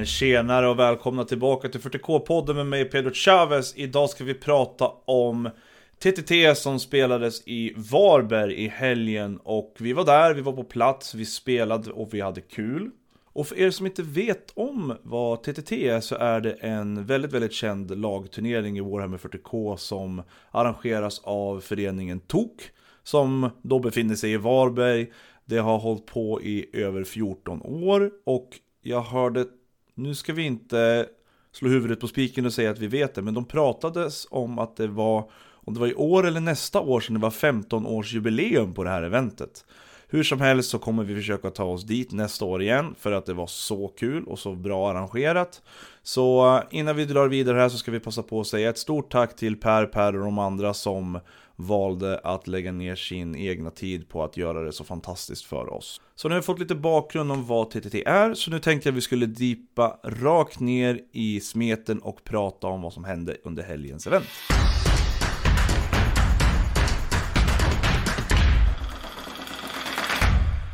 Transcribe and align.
Men 0.00 0.06
tjenare 0.06 0.68
och 0.68 0.78
välkomna 0.78 1.24
tillbaka 1.24 1.68
till 1.68 1.80
40K-podden 1.80 2.54
med 2.54 2.66
mig 2.66 2.84
Pedro 2.84 3.10
Chavez. 3.14 3.76
Idag 3.76 4.10
ska 4.10 4.24
vi 4.24 4.34
prata 4.34 4.88
om 5.04 5.50
TTT 5.98 6.54
som 6.54 6.80
spelades 6.80 7.48
i 7.48 7.72
Varberg 7.76 8.54
i 8.54 8.68
helgen 8.68 9.40
och 9.44 9.76
vi 9.78 9.92
var 9.92 10.04
där, 10.04 10.34
vi 10.34 10.40
var 10.40 10.52
på 10.52 10.64
plats, 10.64 11.14
vi 11.14 11.24
spelade 11.24 11.90
och 11.90 12.14
vi 12.14 12.20
hade 12.20 12.40
kul. 12.40 12.90
Och 13.24 13.46
för 13.46 13.58
er 13.58 13.70
som 13.70 13.86
inte 13.86 14.02
vet 14.02 14.52
om 14.54 14.96
vad 15.02 15.42
TTT 15.42 15.88
är 15.88 16.00
så 16.00 16.14
är 16.14 16.40
det 16.40 16.52
en 16.52 17.04
väldigt, 17.04 17.32
väldigt 17.32 17.52
känd 17.52 17.98
lagturnering 17.98 18.78
i 18.78 18.80
Warhammer 18.80 19.18
40K 19.18 19.76
som 19.76 20.22
arrangeras 20.50 21.20
av 21.24 21.60
föreningen 21.60 22.20
TOK 22.20 22.70
som 23.02 23.50
då 23.62 23.78
befinner 23.78 24.14
sig 24.14 24.32
i 24.32 24.36
Varberg. 24.36 25.12
Det 25.44 25.58
har 25.58 25.78
hållit 25.78 26.06
på 26.06 26.42
i 26.42 26.66
över 26.72 27.04
14 27.04 27.62
år 27.62 28.10
och 28.24 28.48
jag 28.82 29.02
hörde, 29.02 29.46
nu 29.94 30.14
ska 30.14 30.32
vi 30.32 30.42
inte 30.42 31.06
slå 31.52 31.68
huvudet 31.68 32.00
på 32.00 32.08
spiken 32.08 32.46
och 32.46 32.52
säga 32.52 32.70
att 32.70 32.78
vi 32.78 32.86
vet 32.86 33.14
det, 33.14 33.22
men 33.22 33.34
de 33.34 33.44
pratades 33.44 34.26
om 34.30 34.58
att 34.58 34.76
det 34.76 34.86
var, 34.86 35.30
om 35.54 35.74
det 35.74 35.80
var 35.80 35.86
i 35.86 35.94
år 35.94 36.26
eller 36.26 36.40
nästa 36.40 36.80
år 36.80 37.00
sedan 37.00 37.14
det 37.14 37.20
var 37.20 37.30
15 37.30 37.86
års 37.86 38.12
jubileum 38.12 38.74
på 38.74 38.84
det 38.84 38.90
här 38.90 39.02
eventet. 39.02 39.64
Hur 40.12 40.22
som 40.22 40.40
helst 40.40 40.70
så 40.70 40.78
kommer 40.78 41.04
vi 41.04 41.14
försöka 41.14 41.50
ta 41.50 41.64
oss 41.64 41.84
dit 41.84 42.12
nästa 42.12 42.44
år 42.44 42.62
igen 42.62 42.94
för 42.98 43.12
att 43.12 43.26
det 43.26 43.34
var 43.34 43.46
så 43.46 43.88
kul 43.88 44.24
och 44.24 44.38
så 44.38 44.54
bra 44.54 44.90
arrangerat. 44.90 45.62
Så 46.02 46.56
eh, 46.56 46.62
innan 46.70 46.96
vi 46.96 47.04
drar 47.04 47.28
vidare 47.28 47.58
här 47.58 47.68
så 47.68 47.78
ska 47.78 47.90
vi 47.90 48.00
passa 48.00 48.22
på 48.22 48.40
att 48.40 48.46
säga 48.46 48.70
ett 48.70 48.78
stort 48.78 49.12
tack 49.12 49.36
till 49.36 49.56
Per, 49.56 49.86
Per 49.86 50.16
och 50.16 50.24
de 50.24 50.38
andra 50.38 50.74
som 50.74 51.20
valde 51.66 52.18
att 52.18 52.46
lägga 52.46 52.72
ner 52.72 52.96
sin 52.96 53.36
egna 53.36 53.70
tid 53.70 54.08
på 54.08 54.24
att 54.24 54.36
göra 54.36 54.62
det 54.62 54.72
så 54.72 54.84
fantastiskt 54.84 55.44
för 55.44 55.72
oss. 55.72 56.00
Så 56.14 56.28
nu 56.28 56.34
har 56.34 56.40
vi 56.40 56.44
fått 56.44 56.58
lite 56.58 56.74
bakgrund 56.74 57.32
om 57.32 57.46
vad 57.46 57.70
TTT 57.70 58.04
är, 58.06 58.34
så 58.34 58.50
nu 58.50 58.58
tänkte 58.58 58.88
jag 58.88 58.92
att 58.92 58.96
vi 58.96 59.00
skulle 59.00 59.26
dipa 59.26 60.00
rakt 60.04 60.60
ner 60.60 61.00
i 61.12 61.40
smeten 61.40 61.98
och 61.98 62.24
prata 62.24 62.66
om 62.66 62.82
vad 62.82 62.92
som 62.92 63.04
hände 63.04 63.36
under 63.44 63.62
helgens 63.62 64.06
event. 64.06 64.26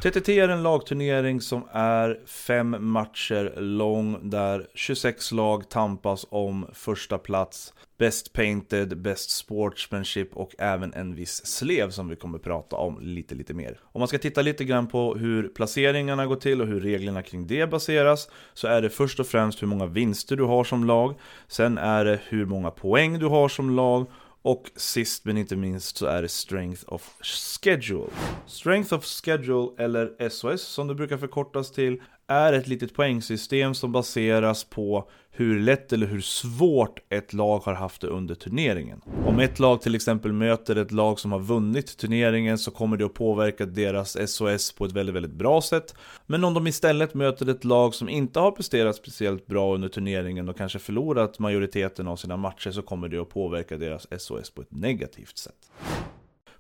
TTT 0.03 0.29
är 0.29 0.49
en 0.49 0.63
lagturnering 0.63 1.41
som 1.41 1.65
är 1.73 2.21
fem 2.27 2.77
matcher 2.81 3.53
lång 3.57 4.31
där 4.31 4.67
26 4.75 5.33
lag 5.33 5.69
tampas 5.69 6.27
om 6.29 6.67
första 6.73 7.19
plats, 7.19 7.75
Best 7.99 8.33
Painted, 8.33 8.99
Best 8.99 9.31
Sportsmanship 9.31 10.37
och 10.37 10.55
även 10.59 10.95
en 10.95 11.15
viss 11.15 11.47
slev 11.47 11.91
som 11.91 12.09
vi 12.09 12.17
kommer 12.17 12.39
prata 12.39 12.77
om 12.77 13.01
lite, 13.01 13.35
lite 13.35 13.55
mer. 13.55 13.81
Om 13.83 13.99
man 13.99 14.09
ska 14.09 14.19
titta 14.19 14.43
lite 14.43 14.65
grann 14.65 14.87
på 14.87 15.15
hur 15.15 15.49
placeringarna 15.49 16.27
går 16.27 16.37
till 16.37 16.61
och 16.61 16.67
hur 16.67 16.81
reglerna 16.81 17.23
kring 17.23 17.47
det 17.47 17.71
baseras 17.71 18.29
så 18.55 18.69
är 18.69 18.83
det 18.83 18.91
först 18.91 19.21
och 19.21 19.27
främst 19.27 19.63
hur 19.63 19.67
många 19.67 19.87
vinster 19.87 20.37
du 20.37 20.45
har 20.45 20.65
som 20.65 20.85
lag, 20.85 21.15
sen 21.49 21.79
är 21.79 22.05
det 22.05 22.21
hur 22.29 22.45
många 22.45 22.71
poäng 22.71 23.19
du 23.19 23.27
har 23.27 23.49
som 23.49 23.71
lag 23.71 24.07
och 24.47 24.71
sist 24.77 25.25
men 25.25 25.39
inte 25.39 25.57
minst 25.57 25.97
så 25.97 26.07
är 26.07 26.23
det 26.23 26.29
Strength 26.29 26.83
of 26.87 27.17
Schedule. 27.23 28.11
Strength 28.47 28.95
of 28.95 29.05
Schedule, 29.05 29.69
eller 29.79 30.29
SOS 30.29 30.63
som 30.63 30.89
det 30.89 30.95
brukar 30.95 31.17
förkortas 31.17 31.73
till, 31.73 32.03
är 32.29 32.53
ett 32.53 32.67
litet 32.67 32.95
poängsystem 32.95 33.75
som 33.75 33.93
baseras 33.93 34.65
på 34.65 35.09
hur 35.31 35.61
lätt 35.61 35.93
eller 35.93 36.07
hur 36.07 36.21
svårt 36.21 37.01
ett 37.09 37.33
lag 37.33 37.59
har 37.59 37.75
haft 37.75 38.01
det 38.01 38.07
under 38.07 38.35
turneringen. 38.35 39.01
Om 39.27 39.41
ett 39.41 39.59
lag 39.59 39.83
till 39.83 39.95
exempel 39.95 40.33
möter 40.33 40.77
ett 40.77 40.93
lag 40.93 41.19
som 41.19 41.33
har 41.33 41.39
vunnit 41.39 41.97
turneringen 41.97 42.59
så 42.59 42.71
kommer 42.71 42.97
det 42.97 43.05
att 43.05 43.15
påverka 43.15 43.67
deras 43.67 44.31
SOS 44.31 44.73
på 44.73 44.85
ett 44.85 44.93
väldigt, 44.93 45.15
väldigt 45.15 45.33
bra 45.33 45.63
sätt. 45.63 45.95
Men 46.27 46.45
om 46.45 46.55
de 46.55 46.67
istället 46.67 47.15
möter 47.15 47.49
ett 47.49 47.65
lag 47.65 47.95
som 47.95 48.09
inte 48.09 48.41
har 48.41 48.51
presterat 48.51 48.97
speciellt 48.97 49.47
bra 49.47 49.75
under 49.75 49.89
turneringen 49.89 50.49
och 50.49 50.57
kanske 50.57 50.79
förlorat 50.79 51.39
majoriteten 51.39 52.09
av 52.09 52.17
sina 52.17 52.37
matcher 52.37 52.71
så 52.71 52.83
kommer 52.83 53.09
det 53.09 53.19
att 53.19 53.31
påverka 53.31 53.77
deras 53.77 54.07
SOS 54.19 54.51
på 54.51 54.63
ett 54.63 54.73
negativt 54.73 55.39
sätt. 55.39 55.71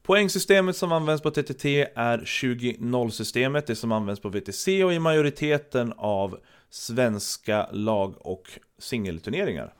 Poängsystemet 0.06 0.76
som 0.76 0.92
används 0.92 1.22
på 1.22 1.30
TTT 1.30 1.86
är 1.94 2.18
20-0-systemet, 2.18 3.66
det 3.66 3.76
som 3.76 3.92
används 3.92 4.20
på 4.20 4.28
VTC 4.28 4.84
och 4.84 4.92
i 4.92 4.98
majoriteten 4.98 5.92
av 5.96 6.38
svenska 6.70 7.68
lag 7.72 8.14
och 8.18 8.42
singelturneringar. 8.78 9.74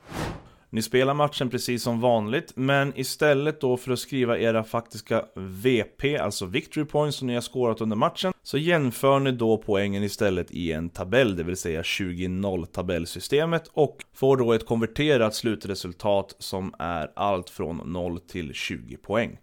Ni 0.69 0.81
spelar 0.81 1.13
matchen 1.13 1.49
precis 1.49 1.83
som 1.83 2.01
vanligt, 2.01 2.51
men 2.55 2.93
istället 2.99 3.61
då 3.61 3.77
för 3.77 3.91
att 3.91 3.99
skriva 3.99 4.37
era 4.37 4.63
faktiska 4.63 5.25
VP, 5.35 6.17
alltså 6.17 6.45
Victory 6.45 6.85
Points 6.85 7.17
som 7.17 7.27
ni 7.27 7.33
har 7.33 7.41
skårat 7.41 7.81
under 7.81 7.95
matchen, 7.95 8.33
så 8.43 8.57
jämför 8.57 9.19
ni 9.19 9.31
då 9.31 9.57
poängen 9.57 10.03
istället 10.03 10.51
i 10.51 10.71
en 10.71 10.89
tabell, 10.89 11.35
det 11.35 11.43
vill 11.43 11.57
säga 11.57 11.81
20-0 11.81 12.65
tabellsystemet 12.65 13.69
och 13.73 13.97
får 14.13 14.37
då 14.37 14.53
ett 14.53 14.65
konverterat 14.65 15.35
slutresultat 15.35 16.35
som 16.39 16.73
är 16.79 17.11
allt 17.15 17.49
från 17.49 17.77
0 17.93 18.19
till 18.19 18.53
20 18.53 18.97
poäng. 18.97 19.37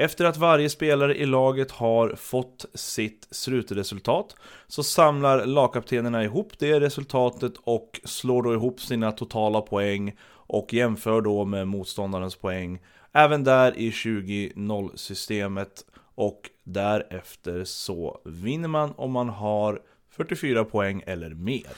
Efter 0.00 0.24
att 0.24 0.36
varje 0.36 0.70
spelare 0.70 1.16
i 1.16 1.26
laget 1.26 1.70
har 1.70 2.14
fått 2.16 2.64
sitt 2.74 3.28
slutresultat 3.30 4.36
så 4.66 4.82
samlar 4.82 5.46
lagkaptenerna 5.46 6.24
ihop 6.24 6.52
det 6.58 6.80
resultatet 6.80 7.52
och 7.64 8.00
slår 8.04 8.42
då 8.42 8.54
ihop 8.54 8.80
sina 8.80 9.12
totala 9.12 9.60
poäng 9.60 10.16
och 10.30 10.74
jämför 10.74 11.20
då 11.20 11.44
med 11.44 11.68
motståndarens 11.68 12.36
poäng. 12.36 12.78
Även 13.12 13.44
där 13.44 13.78
i 13.78 13.90
20-0 13.90 14.96
systemet 14.96 15.84
och 16.14 16.50
därefter 16.64 17.64
så 17.64 18.20
vinner 18.24 18.68
man 18.68 18.94
om 18.96 19.12
man 19.12 19.28
har 19.28 19.80
44 20.10 20.64
poäng 20.64 21.02
eller 21.06 21.30
mer. 21.30 21.72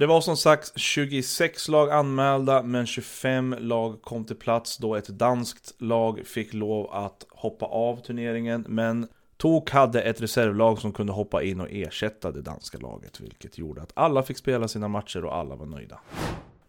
Det 0.00 0.06
var 0.06 0.20
som 0.20 0.36
sagt 0.36 0.72
26 0.76 1.68
lag 1.68 1.90
anmälda, 1.90 2.62
men 2.62 2.86
25 2.86 3.56
lag 3.58 4.02
kom 4.02 4.24
till 4.24 4.36
plats 4.36 4.78
då 4.78 4.94
ett 4.94 5.08
danskt 5.08 5.74
lag 5.78 6.26
fick 6.26 6.54
lov 6.54 6.90
att 6.92 7.26
hoppa 7.30 7.66
av 7.66 7.96
turneringen. 7.96 8.64
Men 8.68 9.08
Tok 9.36 9.70
hade 9.70 10.02
ett 10.02 10.20
reservlag 10.20 10.78
som 10.78 10.92
kunde 10.92 11.12
hoppa 11.12 11.42
in 11.42 11.60
och 11.60 11.66
ersätta 11.70 12.32
det 12.32 12.42
danska 12.42 12.78
laget, 12.78 13.20
vilket 13.20 13.58
gjorde 13.58 13.82
att 13.82 13.92
alla 13.94 14.22
fick 14.22 14.38
spela 14.38 14.68
sina 14.68 14.88
matcher 14.88 15.24
och 15.24 15.36
alla 15.36 15.56
var 15.56 15.66
nöjda. 15.66 16.00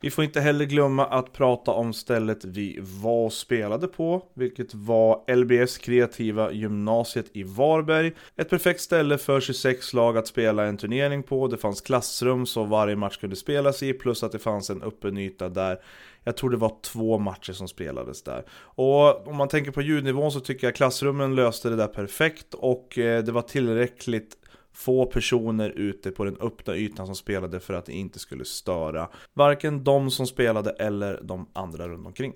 Vi 0.01 0.11
får 0.11 0.23
inte 0.23 0.41
heller 0.41 0.65
glömma 0.65 1.05
att 1.05 1.33
prata 1.33 1.71
om 1.71 1.93
stället 1.93 2.45
vi 2.45 2.79
var 2.81 3.25
och 3.25 3.33
spelade 3.33 3.87
på, 3.87 4.25
vilket 4.33 4.73
var 4.73 5.35
LBS 5.35 5.77
kreativa 5.77 6.51
gymnasiet 6.51 7.25
i 7.33 7.43
Varberg. 7.43 8.11
Ett 8.35 8.49
perfekt 8.49 8.81
ställe 8.81 9.17
för 9.17 9.39
26 9.39 9.93
lag 9.93 10.17
att 10.17 10.27
spela 10.27 10.65
en 10.65 10.77
turnering 10.77 11.23
på. 11.23 11.47
Det 11.47 11.57
fanns 11.57 11.81
klassrum 11.81 12.45
så 12.45 12.63
varje 12.63 12.95
match 12.95 13.17
kunde 13.17 13.35
spelas 13.35 13.83
i, 13.83 13.93
plus 13.93 14.23
att 14.23 14.31
det 14.31 14.39
fanns 14.39 14.69
en 14.69 14.83
öppen 14.83 15.17
yta 15.17 15.49
där 15.49 15.79
jag 16.23 16.37
tror 16.37 16.49
det 16.49 16.57
var 16.57 16.75
två 16.81 17.17
matcher 17.17 17.53
som 17.53 17.67
spelades 17.67 18.23
där. 18.23 18.43
Och 18.53 19.27
om 19.27 19.37
man 19.37 19.47
tänker 19.47 19.71
på 19.71 19.81
ljudnivån 19.81 20.31
så 20.31 20.39
tycker 20.39 20.67
jag 20.67 20.75
klassrummen 20.75 21.35
löste 21.35 21.69
det 21.69 21.75
där 21.75 21.87
perfekt 21.87 22.53
och 22.53 22.97
eh, 22.97 23.23
det 23.23 23.31
var 23.31 23.41
tillräckligt 23.41 24.37
få 24.73 25.05
personer 25.05 25.69
ute 25.69 26.11
på 26.11 26.23
den 26.23 26.37
öppna 26.41 26.75
ytan 26.75 27.05
som 27.05 27.15
spelade 27.15 27.59
för 27.59 27.73
att 27.73 27.85
det 27.85 27.93
inte 27.93 28.19
skulle 28.19 28.45
störa 28.45 29.09
varken 29.33 29.83
de 29.83 30.11
som 30.11 30.27
spelade 30.27 30.69
eller 30.69 31.19
de 31.23 31.49
andra 31.53 31.87
runt 31.87 32.07
omkring. 32.07 32.33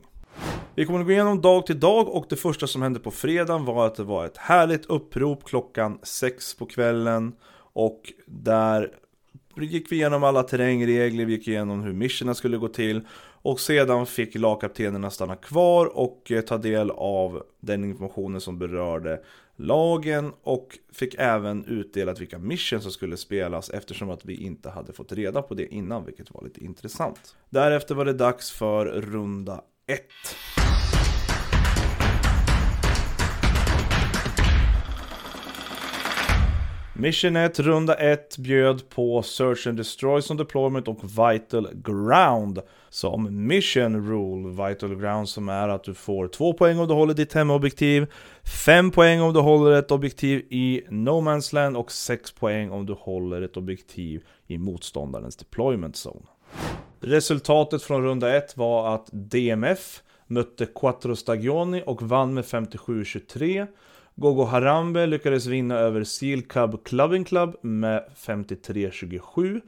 Vi 0.76 0.86
kommer 0.86 1.00
att 1.00 1.06
gå 1.06 1.12
igenom 1.12 1.42
dag 1.42 1.66
till 1.66 1.80
dag 1.80 2.08
och 2.10 2.26
det 2.30 2.36
första 2.36 2.68
som 2.68 2.82
hände 2.82 3.00
på 3.00 3.12
fredagen 3.12 3.66
var 3.66 3.88
att 3.88 3.96
det 3.96 4.04
var 4.04 4.26
ett 4.26 4.38
härligt 4.38 4.86
upprop 4.86 5.44
klockan 5.44 6.00
6 6.04 6.56
på 6.56 6.66
kvällen 6.66 7.36
och 7.58 8.14
där 8.26 8.92
gick 9.58 9.92
vi 9.92 9.96
igenom 9.96 10.24
alla 10.24 10.44
terrängregler, 10.44 11.26
vi 11.26 11.34
gick 11.34 11.48
igenom 11.48 11.82
hur 11.82 11.94
missionerna 11.94 12.36
skulle 12.36 12.58
gå 12.58 12.68
till 12.68 13.02
och 13.46 13.60
sedan 13.60 14.06
fick 14.06 14.36
lagkaptenerna 14.36 15.10
stanna 15.10 15.36
kvar 15.36 15.98
och 15.98 16.32
eh, 16.32 16.42
ta 16.42 16.58
del 16.58 16.92
av 16.92 17.44
den 17.60 17.84
informationen 17.84 18.42
som 18.42 18.60
berörde 18.60 19.22
lagen 19.56 20.34
och 20.44 20.80
fick 20.92 21.16
även 21.18 21.66
utdelat 21.66 22.22
vilka 22.22 22.40
missions 22.40 22.84
som 22.84 22.92
skulle 22.92 23.18
spelas 23.18 23.70
eftersom 23.70 24.10
att 24.10 24.26
vi 24.26 24.36
inte 24.36 24.70
hade 24.70 24.94
fått 24.94 25.12
reda 25.12 25.42
på 25.42 25.54
det 25.54 25.74
innan, 25.74 26.06
vilket 26.06 26.32
var 26.32 26.44
lite 26.44 26.64
intressant. 26.64 27.36
Därefter 27.50 27.96
var 27.96 28.06
det 28.06 28.14
dags 28.14 28.52
för 28.52 28.86
runda 28.86 29.62
1. 29.88 30.02
Mission 36.98 37.36
1, 37.36 37.60
runda 37.60 37.96
1 37.96 38.38
bjöd 38.38 38.90
på 38.90 39.22
Search 39.22 39.68
and 39.68 39.78
Destroy 39.78 40.22
som 40.22 40.38
deployment 40.38 40.88
och 40.88 41.04
Vital 41.04 41.70
Ground 41.74 42.60
som 42.90 43.48
Mission 43.48 44.08
Rule. 44.10 44.68
Vital 44.68 44.96
Ground 44.96 45.30
som 45.30 45.50
är 45.50 45.70
att 45.70 45.84
du 45.84 45.94
får 45.94 46.28
2 46.28 46.54
poäng 46.54 46.80
om 46.80 46.88
du 46.88 46.94
håller 46.94 47.14
ditt 47.14 47.34
hemobjektiv, 47.34 48.08
5 48.66 48.92
poäng 48.92 49.22
om 49.22 49.34
du 49.34 49.40
håller 49.40 49.72
ett 49.72 49.92
objektiv 49.92 50.40
i 50.50 50.82
No 50.90 51.22
Man's 51.22 51.54
Land 51.54 51.78
och 51.78 51.92
6 51.92 52.32
poäng 52.32 52.72
om 52.72 52.86
du 52.86 52.94
håller 52.94 53.42
ett 53.42 53.58
objektiv 53.58 54.24
i 54.48 54.58
motståndarens 54.58 55.36
deployment 55.36 55.96
zone. 56.06 56.26
Resultatet 57.00 57.84
från 57.84 58.04
runda 58.04 58.36
1 58.38 58.58
var 58.58 58.96
att 58.96 59.10
DMF 59.12 60.02
mötte 60.28 60.66
Quattro 60.66 61.16
Stagioni 61.16 61.84
och 61.86 62.02
vann 62.02 62.34
med 62.34 62.44
57-23 62.44 63.68
Gogo 64.18 64.44
Harambe 64.44 65.06
lyckades 65.06 65.46
vinna 65.46 65.76
över 65.76 66.04
Seal 66.04 66.42
Cub 66.42 66.84
Clubbing 66.84 67.24
Club 67.24 67.56
med 67.62 68.06
53-27. 68.18 69.62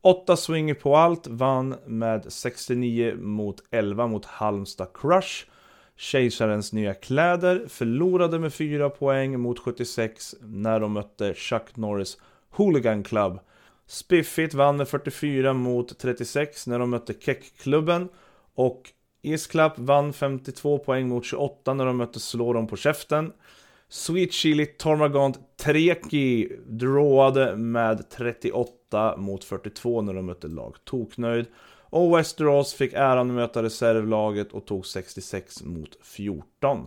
8 0.00 0.36
swinger 0.36 0.74
på 0.74 0.96
allt, 0.96 1.26
vann 1.26 1.74
med 1.86 2.32
69 2.32 3.14
mot 3.16 3.56
11 3.70 4.06
mot 4.06 4.24
Halmstad 4.24 4.88
Crush. 4.94 5.46
Kejsarens 5.96 6.72
nya 6.72 6.94
kläder 6.94 7.66
förlorade 7.68 8.38
med 8.38 8.52
4 8.52 8.90
poäng 8.90 9.40
mot 9.40 9.58
76 9.58 10.34
när 10.40 10.80
de 10.80 10.92
mötte 10.92 11.34
Chuck 11.34 11.76
Norris 11.76 12.18
Hooligan 12.50 13.02
Club. 13.02 13.40
Spiffigt 13.86 14.54
vann 14.54 14.76
med 14.76 14.88
44 14.88 15.52
mot 15.52 15.98
36 15.98 16.66
när 16.66 16.78
de 16.78 16.90
mötte 16.90 17.14
Keck-klubben 17.20 18.08
och 18.54 18.82
Isklapp 19.22 19.78
vann 19.78 20.12
52 20.12 20.78
poäng 20.78 21.08
mot 21.08 21.24
28 21.24 21.74
när 21.74 21.86
de 21.86 21.96
mötte 21.96 22.20
Slå 22.20 22.52
dem 22.52 22.66
på 22.66 22.76
käften. 22.76 23.32
Sweet 23.88 24.32
Chili 24.32 24.66
Tormagant 24.66 25.38
Treki 25.56 26.52
drawade 26.66 27.56
med 27.56 28.10
38 28.10 29.16
mot 29.16 29.44
42 29.44 30.02
när 30.02 30.14
de 30.14 30.26
mötte 30.26 30.48
lag 30.48 30.76
Toknöjd. 30.84 31.46
Och 31.90 32.18
Westeros 32.18 32.74
fick 32.74 32.92
äran 32.92 33.30
att 33.30 33.36
möta 33.36 33.62
reservlaget 33.62 34.52
och 34.52 34.66
tog 34.66 34.86
66 34.86 35.62
mot 35.62 35.98
14. 36.02 36.86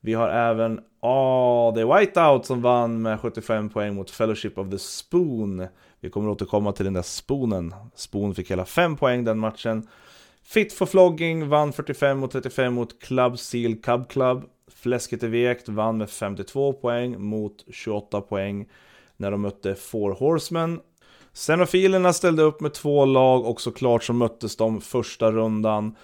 Vi 0.00 0.14
har 0.14 0.28
även 0.28 0.80
oh, 1.00 1.74
The 1.74 1.84
Whiteout 1.84 2.46
som 2.46 2.62
vann 2.62 3.02
med 3.02 3.20
75 3.20 3.68
poäng 3.68 3.94
mot 3.94 4.10
Fellowship 4.10 4.58
of 4.58 4.70
the 4.70 4.78
Spoon. 4.78 5.66
Vi 6.00 6.10
kommer 6.10 6.28
återkomma 6.28 6.72
till 6.72 6.84
den 6.84 6.94
där 6.94 7.02
spoonen. 7.02 7.74
Spoon 7.94 8.34
fick 8.34 8.50
hela 8.50 8.64
5 8.64 8.96
poäng 8.96 9.24
den 9.24 9.38
matchen. 9.38 9.88
Fit 10.42 10.72
for 10.72 10.86
Flogging 10.86 11.48
vann 11.48 11.72
45 11.72 12.18
mot 12.18 12.32
35 12.32 12.74
mot 12.74 13.02
Club 13.02 13.38
Seal 13.38 13.76
Cub 13.76 14.08
Club. 14.08 14.44
Fläsket 14.76 15.22
är 15.22 15.28
vekt 15.28 15.68
vann 15.68 15.98
med 15.98 16.10
52 16.10 16.72
poäng 16.72 17.20
mot 17.20 17.64
28 17.68 18.20
poäng 18.20 18.68
när 19.16 19.30
de 19.30 19.40
mötte 19.40 19.74
Four 19.74 20.12
Horsemen. 20.12 20.80
Xenofilerna 21.34 22.12
ställde 22.12 22.42
upp 22.42 22.60
med 22.60 22.74
två 22.74 23.04
lag 23.04 23.46
och 23.46 23.60
såklart 23.60 24.04
så 24.04 24.12
möttes 24.12 24.56
de 24.56 24.80
första 24.80 25.32
rundan. 25.32 25.96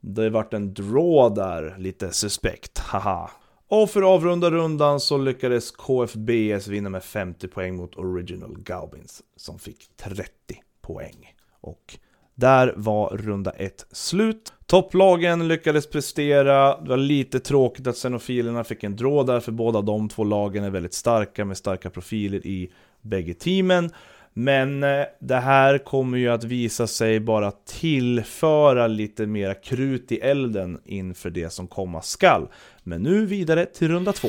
Det 0.00 0.30
vart 0.30 0.54
en 0.54 0.74
draw 0.74 1.34
där, 1.34 1.74
lite 1.78 2.12
suspekt, 2.12 2.78
haha. 2.78 3.30
Och 3.68 3.90
för 3.90 4.00
att 4.02 4.06
avrunda 4.06 4.50
rundan 4.50 5.00
så 5.00 5.18
lyckades 5.18 5.70
KFBS 5.70 6.66
vinna 6.66 6.88
med 6.88 7.04
50 7.04 7.48
poäng 7.48 7.76
mot 7.76 7.96
Original 7.96 8.56
Gaubins 8.58 9.22
som 9.36 9.58
fick 9.58 9.96
30 9.96 10.24
poäng. 10.80 11.34
Och 11.60 11.98
där 12.34 12.74
var 12.76 13.08
runda 13.16 13.50
ett 13.50 13.86
slut. 13.90 14.52
Topplagen 14.70 15.48
lyckades 15.48 15.86
prestera, 15.86 16.80
det 16.80 16.88
var 16.88 16.96
lite 16.96 17.40
tråkigt 17.40 17.86
att 17.86 17.96
Xenofilerna 17.96 18.64
fick 18.64 18.84
en 18.84 18.96
draw 18.96 19.32
där 19.32 19.40
för 19.40 19.52
båda 19.52 19.80
de 19.80 20.08
två 20.08 20.24
lagen 20.24 20.64
är 20.64 20.70
väldigt 20.70 20.94
starka 20.94 21.44
med 21.44 21.56
starka 21.56 21.90
profiler 21.90 22.46
i 22.46 22.70
bägge 23.02 23.34
teamen. 23.34 23.90
Men 24.32 24.82
eh, 24.82 25.04
det 25.20 25.36
här 25.36 25.78
kommer 25.78 26.18
ju 26.18 26.28
att 26.28 26.44
visa 26.44 26.86
sig 26.86 27.20
bara 27.20 27.50
tillföra 27.50 28.86
lite 28.86 29.26
mera 29.26 29.54
krut 29.54 30.12
i 30.12 30.16
elden 30.16 30.80
inför 30.84 31.30
det 31.30 31.52
som 31.52 31.66
komma 31.66 32.02
skall. 32.02 32.48
Men 32.82 33.02
nu 33.02 33.26
vidare 33.26 33.66
till 33.66 33.88
runda 33.88 34.12
två. 34.12 34.28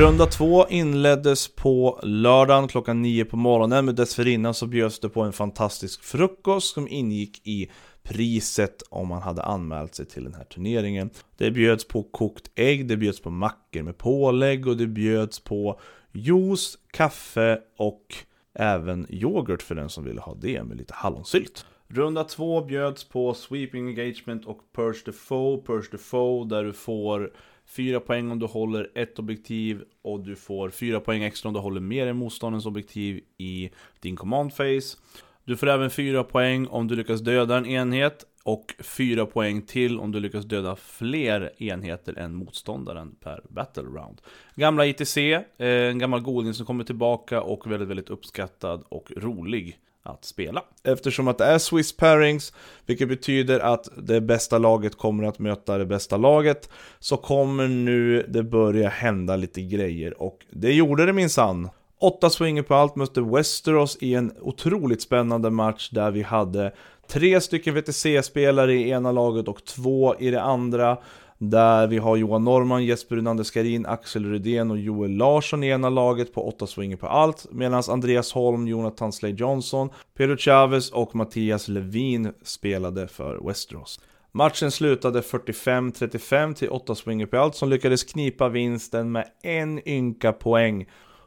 Runda 0.00 0.26
två 0.26 0.66
inleddes 0.68 1.48
på 1.56 2.00
lördagen 2.02 2.68
klockan 2.68 3.02
nio 3.02 3.24
på 3.24 3.36
morgonen, 3.36 3.84
men 3.84 3.94
dessförinnan 3.94 4.54
så 4.54 4.66
bjöds 4.66 5.00
det 5.00 5.08
på 5.08 5.22
en 5.22 5.32
fantastisk 5.32 6.04
frukost 6.04 6.74
som 6.74 6.88
ingick 6.88 7.46
i 7.46 7.70
priset 8.02 8.82
om 8.90 9.08
man 9.08 9.22
hade 9.22 9.42
anmält 9.42 9.94
sig 9.94 10.06
till 10.06 10.24
den 10.24 10.34
här 10.34 10.44
turneringen. 10.44 11.10
Det 11.36 11.50
bjöds 11.50 11.88
på 11.88 12.02
kokt 12.02 12.50
ägg, 12.54 12.88
det 12.88 12.96
bjöds 12.96 13.20
på 13.20 13.30
mackor 13.30 13.82
med 13.82 13.98
pålägg 13.98 14.66
och 14.66 14.76
det 14.76 14.86
bjöds 14.86 15.40
på 15.40 15.80
juice, 16.12 16.78
kaffe 16.90 17.58
och 17.78 18.14
även 18.54 19.06
yoghurt 19.10 19.62
för 19.62 19.74
den 19.74 19.88
som 19.88 20.04
ville 20.04 20.20
ha 20.20 20.34
det 20.34 20.64
med 20.64 20.76
lite 20.76 20.94
hallonsylt. 20.94 21.66
Runda 21.88 22.24
två 22.24 22.64
bjöds 22.64 23.04
på 23.04 23.34
Sweeping 23.34 23.88
Engagement 23.88 24.46
och 24.46 24.60
Purge 24.76 25.04
the 25.04 25.12
Foe, 25.12 25.62
Purge 25.66 25.90
the 25.90 25.98
Foe 25.98 26.44
där 26.44 26.64
du 26.64 26.72
får 26.72 27.30
4 27.70 28.00
poäng 28.00 28.30
om 28.30 28.38
du 28.38 28.46
håller 28.46 28.90
ett 28.94 29.18
objektiv 29.18 29.82
och 30.02 30.20
du 30.20 30.36
får 30.36 30.70
4 30.70 31.00
poäng 31.00 31.22
extra 31.22 31.48
om 31.48 31.54
du 31.54 31.60
håller 31.60 31.80
mer 31.80 32.06
än 32.06 32.16
motståndarens 32.16 32.66
objektiv 32.66 33.20
i 33.38 33.70
din 34.00 34.16
command 34.16 34.50
phase. 34.56 34.98
Du 35.44 35.56
får 35.56 35.66
även 35.66 35.90
4 35.90 36.24
poäng 36.24 36.66
om 36.66 36.88
du 36.88 36.96
lyckas 36.96 37.20
döda 37.20 37.56
en 37.56 37.66
enhet 37.66 38.24
och 38.42 38.74
4 38.78 39.26
poäng 39.26 39.62
till 39.62 40.00
om 40.00 40.12
du 40.12 40.20
lyckas 40.20 40.44
döda 40.44 40.76
fler 40.76 41.62
enheter 41.62 42.18
än 42.18 42.34
motståndaren 42.34 43.14
per 43.20 43.42
battle 43.48 43.82
round. 43.82 44.20
Gamla 44.54 44.86
ITC, 44.86 45.16
eh, 45.32 45.42
en 45.58 45.98
gammal 45.98 46.20
goding 46.20 46.54
som 46.54 46.66
kommer 46.66 46.84
tillbaka 46.84 47.42
och 47.42 47.70
väldigt, 47.72 47.88
väldigt 47.88 48.10
uppskattad 48.10 48.84
och 48.88 49.12
rolig 49.16 49.78
att 50.02 50.24
spela. 50.24 50.62
Eftersom 50.84 51.28
att 51.28 51.38
det 51.38 51.44
är 51.44 51.58
Swiss 51.58 51.96
pairings, 51.96 52.52
vilket 52.86 53.08
betyder 53.08 53.60
att 53.60 53.88
det 53.96 54.20
bästa 54.20 54.58
laget 54.58 54.98
kommer 54.98 55.24
att 55.24 55.38
möta 55.38 55.78
det 55.78 55.86
bästa 55.86 56.16
laget, 56.16 56.70
så 56.98 57.16
kommer 57.16 57.68
nu 57.68 58.26
det 58.28 58.42
börja 58.42 58.88
hända 58.88 59.36
lite 59.36 59.62
grejer 59.62 60.22
och 60.22 60.38
det 60.50 60.72
gjorde 60.72 61.06
det 61.06 61.12
minsann. 61.12 61.68
Åtta 62.00 62.30
swinger 62.30 62.62
på 62.62 62.74
allt 62.74 62.96
mötte 62.96 63.20
Westeros 63.20 63.98
i 64.00 64.14
en 64.14 64.32
otroligt 64.40 65.02
spännande 65.02 65.50
match 65.50 65.90
där 65.90 66.10
vi 66.10 66.22
hade 66.22 66.72
tre 67.08 67.40
stycken 67.40 67.74
VTC-spelare 67.74 68.74
i 68.74 68.90
ena 68.90 69.12
laget 69.12 69.48
och 69.48 69.64
två 69.64 70.14
i 70.18 70.30
det 70.30 70.42
andra. 70.42 70.98
Där 71.42 71.86
vi 71.86 71.98
har 71.98 72.16
Johan 72.16 72.44
Norman, 72.44 72.84
Jesper 72.84 73.16
Rynander 73.16 73.44
Skarin, 73.44 73.86
Axel 73.86 74.24
Rydén 74.24 74.70
och 74.70 74.78
Joel 74.78 75.10
Larsson 75.10 75.64
i 75.64 75.68
ena 75.68 75.88
laget 75.88 76.34
på 76.34 76.48
åtta 76.48 76.66
swinger 76.66 76.96
på 76.96 77.06
allt. 77.06 77.46
Medan 77.50 77.82
Andreas 77.88 78.32
Holm, 78.32 78.68
Jonathan 78.68 79.12
Slay 79.12 79.32
Johnson, 79.32 79.90
Pedro 80.16 80.36
Chavez 80.36 80.90
och 80.90 81.14
Mattias 81.14 81.68
Levin 81.68 82.32
spelade 82.42 83.08
för 83.08 83.46
Westeros. 83.46 84.00
Matchen 84.32 84.70
slutade 84.70 85.20
45-35 85.20 86.54
till 86.54 86.70
8 86.70 86.94
swinger 86.94 87.26
på 87.26 87.38
allt 87.38 87.54
som 87.54 87.68
lyckades 87.68 88.04
knipa 88.04 88.48
vinsten 88.48 89.12
med 89.12 89.24
en 89.42 89.88
ynka 89.88 90.32
poäng 90.32 90.86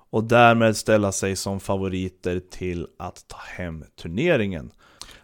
och 0.09 0.23
därmed 0.23 0.77
ställa 0.77 1.11
sig 1.11 1.35
som 1.35 1.59
favoriter 1.59 2.41
till 2.51 2.87
att 2.99 3.27
ta 3.27 3.37
hem 3.37 3.83
turneringen. 4.01 4.71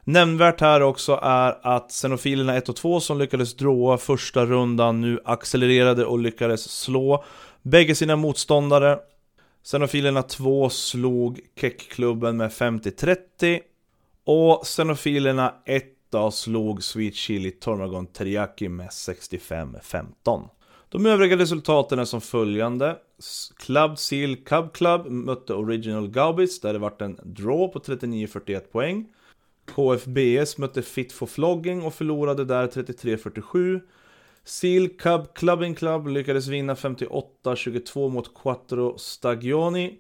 Nämnvärt 0.10 0.62
här 0.62 0.82
också 0.82 1.20
är 1.22 1.58
att 1.62 1.92
Xenofilerna 1.92 2.56
1 2.56 2.70
och 2.70 2.76
2 2.76 3.00
som 3.00 3.20
lyckades 3.20 3.56
dråa 3.56 3.98
första 3.98 4.46
rundan 4.46 5.02
nu 5.02 5.20
accelererade 5.26 6.06
och 6.06 6.20
lyckades 6.20 6.72
slå 6.72 7.24
bägge 7.62 7.96
sina 7.96 8.16
motståndare. 8.16 9.00
Xenofilerna 9.64 10.22
2 10.22 10.70
slog 10.70 11.40
Keck-klubben 11.62 12.38
med 12.38 12.50
50-30 12.52 13.60
och 14.26 14.64
Xenofilerna 14.66 15.54
1 15.66 15.84
slog 16.32 16.84
Sweet 16.84 17.16
Chili 17.16 17.52
Tormagon 17.52 18.08
Teriyaki 18.08 18.70
med 18.70 18.90
65-15. 18.90 20.50
De 20.90 21.06
övriga 21.06 21.38
resultaten 21.38 22.00
är 22.00 22.06
som 22.06 22.22
följande. 22.22 22.98
Club 23.58 23.98
Seal 23.98 24.36
Cub 24.36 24.74
Club 24.74 25.06
mötte 25.06 25.54
Original 25.54 26.10
Gaubis 26.10 26.62
där 26.62 26.74
det 26.74 26.80
vart 26.80 27.02
en 27.02 27.20
draw 27.24 27.74
på 27.74 27.80
39-41 27.80 28.60
poäng. 28.60 29.08
KFBS 29.76 30.58
mötte 30.58 30.82
Fit 30.82 31.14
for 31.14 31.26
Flogging 31.26 31.82
och 31.84 31.94
förlorade 31.94 32.46
där 32.46 32.68
33-47. 32.68 33.82
Seal 34.44 34.90
Cub 34.90 35.34
Clubbing 35.34 35.76
Club 35.76 36.08
lyckades 36.08 36.48
vinna 36.48 36.74
58-22 36.74 38.10
mot 38.10 38.36
Quattro 38.36 38.98
Stagioni. 38.98 40.00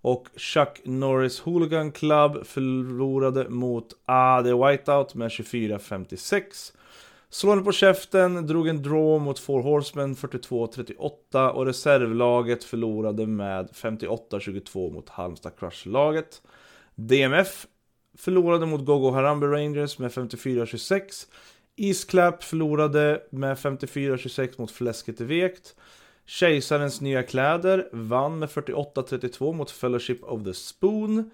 Och 0.00 0.28
Chuck 0.36 0.80
Norris 0.84 1.40
Hooligan 1.40 1.92
Club 1.92 2.46
förlorade 2.46 3.48
mot 3.48 3.88
Ah 4.04 4.42
The 4.42 4.52
Whiteout 4.52 5.14
med 5.14 5.28
24-56. 5.28 6.42
Slående 7.30 7.64
på 7.64 7.72
käften 7.72 8.46
drog 8.46 8.68
en 8.68 8.82
draw 8.82 9.24
mot 9.24 9.38
Four 9.38 9.62
Horsemen 9.62 10.14
42-38 10.14 11.48
och 11.48 11.66
reservlaget 11.66 12.64
förlorade 12.64 13.26
med 13.26 13.68
58-22 13.70 14.92
mot 14.92 15.08
Halmstad 15.08 15.52
Crush-laget. 15.58 16.42
DMF 16.94 17.66
förlorade 18.18 18.66
mot 18.66 18.84
Gogo 18.84 19.10
Harambe 19.10 19.46
Rangers 19.46 19.98
med 19.98 20.10
54-26. 20.10 21.26
Isclap 21.76 22.44
förlorade 22.44 23.22
med 23.30 23.56
54-26 23.56 24.54
mot 24.58 24.70
Fläsket 24.70 25.20
i 25.20 25.24
Vekt. 25.24 25.74
Kejsarens 26.26 27.00
nya 27.00 27.22
kläder 27.22 27.88
vann 27.92 28.38
med 28.38 28.48
48-32 28.48 29.52
mot 29.52 29.70
Fellowship 29.70 30.24
of 30.24 30.44
the 30.44 30.54
Spoon. 30.54 31.30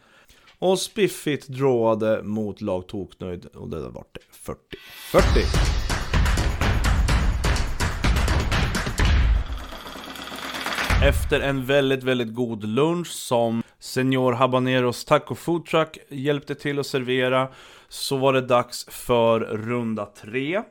Och 0.58 0.78
Spiffit 0.78 1.48
drawade 1.48 2.22
mot 2.22 2.60
lag 2.60 2.86
Toknöjd 2.86 3.46
och 3.46 3.68
det 3.68 3.88
var 3.88 4.04
det 4.12 4.20
40-40. 5.12 5.91
Efter 11.02 11.40
en 11.40 11.64
väldigt, 11.64 12.02
väldigt 12.04 12.34
god 12.34 12.64
lunch 12.64 13.06
som 13.06 13.62
Senor 13.78 14.32
Habaneros 14.32 15.04
Taco 15.04 15.34
Food 15.34 15.66
Truck 15.66 15.98
hjälpte 16.08 16.54
till 16.54 16.78
att 16.78 16.86
servera 16.86 17.48
så 17.88 18.16
var 18.16 18.32
det 18.32 18.40
dags 18.40 18.86
för 18.90 19.40
runda 19.40 20.06
tre. 20.06 20.62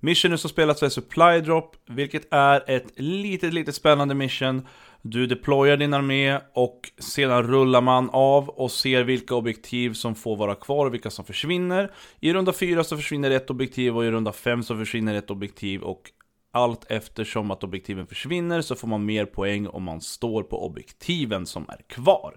Missionen 0.00 0.38
som 0.38 0.50
spelas 0.50 0.82
är 0.82 0.88
Supply 0.88 1.40
Drop, 1.40 1.76
vilket 1.86 2.32
är 2.34 2.70
ett 2.70 2.86
litet, 2.96 3.54
litet 3.54 3.74
spännande 3.74 4.14
mission. 4.14 4.66
Du 5.02 5.26
deployar 5.26 5.76
din 5.76 5.94
armé 5.94 6.38
och 6.54 6.80
sedan 6.98 7.42
rullar 7.42 7.80
man 7.80 8.10
av 8.12 8.48
och 8.48 8.70
ser 8.70 9.04
vilka 9.04 9.34
objektiv 9.34 9.92
som 9.92 10.14
får 10.14 10.36
vara 10.36 10.54
kvar 10.54 10.86
och 10.86 10.94
vilka 10.94 11.10
som 11.10 11.24
försvinner. 11.24 11.92
I 12.20 12.34
runda 12.34 12.52
4 12.52 12.84
så 12.84 12.96
försvinner 12.96 13.30
ett 13.30 13.50
objektiv 13.50 13.96
och 13.96 14.04
i 14.04 14.10
runda 14.10 14.32
5 14.32 14.62
så 14.62 14.76
försvinner 14.76 15.14
ett 15.14 15.30
objektiv 15.30 15.82
och 15.82 16.10
allt 16.52 16.90
eftersom 16.90 17.50
att 17.50 17.64
objektiven 17.64 18.06
försvinner 18.06 18.60
så 18.60 18.74
får 18.74 18.88
man 18.88 19.04
mer 19.04 19.24
poäng 19.26 19.66
om 19.66 19.82
man 19.82 20.00
står 20.00 20.42
på 20.42 20.66
objektiven 20.66 21.46
som 21.46 21.66
är 21.68 21.82
kvar. 21.86 22.36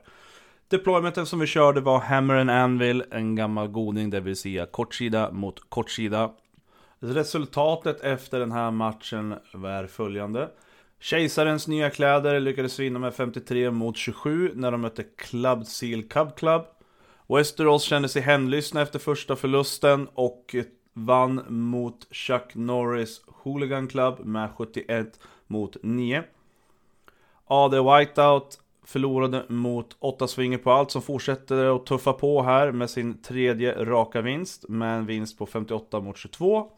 Deploymenten 0.67 1.25
som 1.25 1.39
vi 1.39 1.47
körde 1.47 1.81
var 1.81 1.99
Hammer 1.99 2.35
and 2.35 2.51
Anvil, 2.51 3.03
en 3.11 3.35
gammal 3.35 3.67
goding, 3.67 4.09
det 4.09 4.19
vill 4.19 4.35
säga 4.35 4.65
kortsida 4.65 5.31
mot 5.31 5.69
kortsida. 5.69 6.31
Resultatet 6.99 8.01
efter 8.01 8.39
den 8.39 8.51
här 8.51 8.71
matchen 8.71 9.31
är 9.53 9.87
följande. 9.87 10.49
Kejsarens 10.99 11.67
nya 11.67 11.89
kläder 11.89 12.39
lyckades 12.39 12.79
vinna 12.79 12.99
med 12.99 13.13
53 13.13 13.71
mot 13.71 13.97
27 13.97 14.51
när 14.55 14.71
de 14.71 14.81
mötte 14.81 15.03
Club 15.03 15.65
Seal 15.65 16.03
Cub 16.03 16.35
Club. 16.35 16.61
Westeros 17.27 17.83
kände 17.83 18.09
sig 18.09 18.21
hämndlystna 18.21 18.81
efter 18.81 18.99
första 18.99 19.35
förlusten 19.35 20.07
och 20.13 20.55
vann 20.97 21.41
mot 21.47 22.07
Chuck 22.11 22.55
Norris 22.55 23.21
Hooligan 23.27 23.87
Club 23.87 24.19
med 24.19 24.49
71 24.57 25.19
mot 25.47 25.77
9. 25.83 26.23
AD 27.47 27.71
Whiteout 27.71 28.59
förlorade 28.83 29.45
mot 29.49 29.95
8 29.99 30.27
swinger 30.27 30.57
på 30.57 30.71
allt 30.71 30.91
som 30.91 31.01
fortsätter 31.01 31.75
att 31.75 31.85
tuffa 31.85 32.13
på 32.13 32.41
här 32.41 32.71
med 32.71 32.89
sin 32.89 33.21
tredje 33.21 33.85
raka 33.85 34.21
vinst 34.21 34.69
med 34.69 34.97
en 34.97 35.05
vinst 35.05 35.37
på 35.37 35.45
58 35.45 35.99
mot 35.99 36.17
22. 36.17 36.71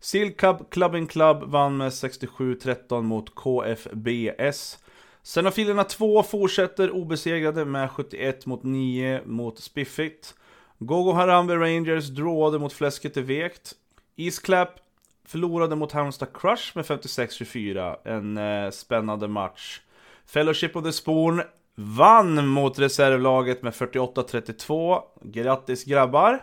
Seal 0.00 0.30
Cup 0.30 0.70
Clubbing 0.70 1.06
Club 1.06 1.42
vann 1.42 1.76
med 1.76 1.88
67-13 1.90 3.02
mot 3.02 3.34
KFBS. 3.34 4.78
Senofilerna 5.22 5.84
2 5.84 6.22
fortsätter 6.22 6.90
obesegrade 6.90 7.64
med 7.64 7.90
71 7.90 8.46
mot 8.46 8.62
9 8.62 9.20
mot 9.26 9.58
Spiffigt. 9.58 10.34
Gogo 10.80 11.12
Harambe 11.12 11.56
Rangers 11.56 12.08
dråade 12.08 12.58
mot 12.58 12.72
Fläsket 12.72 13.16
är 13.16 13.22
vekt. 13.22 13.72
Isclap 14.16 14.80
förlorade 15.24 15.76
mot 15.76 15.92
Halmstad 15.92 16.28
Crush 16.34 16.72
med 16.74 16.84
56-24. 16.84 17.96
En 18.04 18.38
eh, 18.38 18.70
spännande 18.70 19.28
match. 19.28 19.80
Fellowship 20.26 20.76
of 20.76 20.84
the 20.84 20.92
Spoon 20.92 21.42
vann 21.74 22.48
mot 22.48 22.78
reservlaget 22.78 23.62
med 23.62 23.72
48-32. 23.72 25.02
Grattis 25.22 25.84
grabbar! 25.84 26.42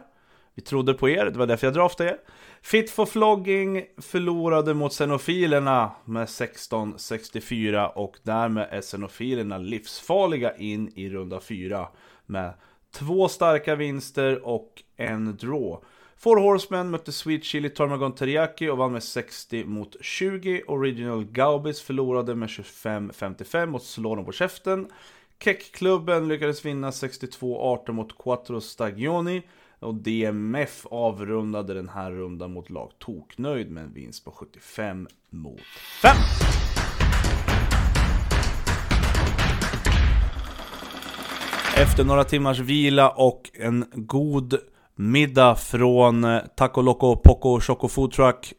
Vi 0.56 0.62
trodde 0.62 0.94
på 0.94 1.10
er, 1.10 1.26
det 1.26 1.40
var 1.40 1.48
därför 1.48 1.68
jag 1.68 1.74
draftade 1.74 2.10
er. 2.10 2.18
Fit 2.62 2.92
for 2.92 3.06
Flogging 3.06 3.84
förlorade 3.98 4.74
mot 4.74 4.92
Xenofilerna 4.92 5.92
med 6.06 6.26
16-64 6.26 7.88
och 7.88 8.16
därmed 8.24 8.68
är 8.72 8.82
Xenofilerna 8.82 9.58
livsfarliga 9.58 10.56
in 10.58 10.92
i 10.96 11.10
runda 11.10 11.40
4 11.40 11.88
med 12.26 12.54
två 12.96 13.28
starka 13.28 13.76
vinster 13.76 14.48
och 14.48 14.84
en 14.98 15.38
draw. 15.38 15.78
Four 16.18 16.38
Horsemen 16.38 16.90
mötte 16.90 17.12
Sweet 17.12 17.44
Chili 17.44 17.70
Tormagon 17.70 18.16
Teriyaki 18.16 18.70
och 18.70 18.78
vann 18.78 18.92
med 18.92 19.04
60 19.04 19.66
mot 19.66 19.96
20. 20.02 20.64
Original 20.68 21.26
Gaubis 21.26 21.82
förlorade 21.82 22.36
med 22.36 22.50
25-55 22.50 23.66
mot 23.66 23.84
Slå 23.84 24.24
på 24.24 24.32
käften. 24.32 24.88
Keck-klubben 25.40 26.28
lyckades 26.28 26.66
vinna 26.66 26.92
62-18 26.92 27.92
mot 27.92 28.18
Quattro 28.18 28.62
Stagioni. 28.62 29.42
Och 29.80 29.96
DMF 29.96 30.86
avrundade 30.86 31.74
den 31.74 31.90
här 31.90 32.12
rundan 32.12 32.54
mot 32.54 32.70
lag 32.70 32.92
Toknöjd 33.00 33.72
med 33.72 33.84
en 33.84 33.94
vinst 33.94 34.26
på 34.26 34.32
75 34.32 35.08
mot 35.30 35.62
5. 36.02 36.65
Efter 41.78 42.04
några 42.04 42.24
timmars 42.24 42.60
vila 42.60 43.10
och 43.10 43.52
en 43.54 43.86
god 43.94 44.58
middag 44.96 45.56
från 45.56 46.24
eh, 46.24 46.40
Taco 46.58 46.82
Loco 46.82 47.16
Poco 47.16 47.60
Choco 47.60 47.88
Food 47.88 48.12
Truck. 48.12 48.54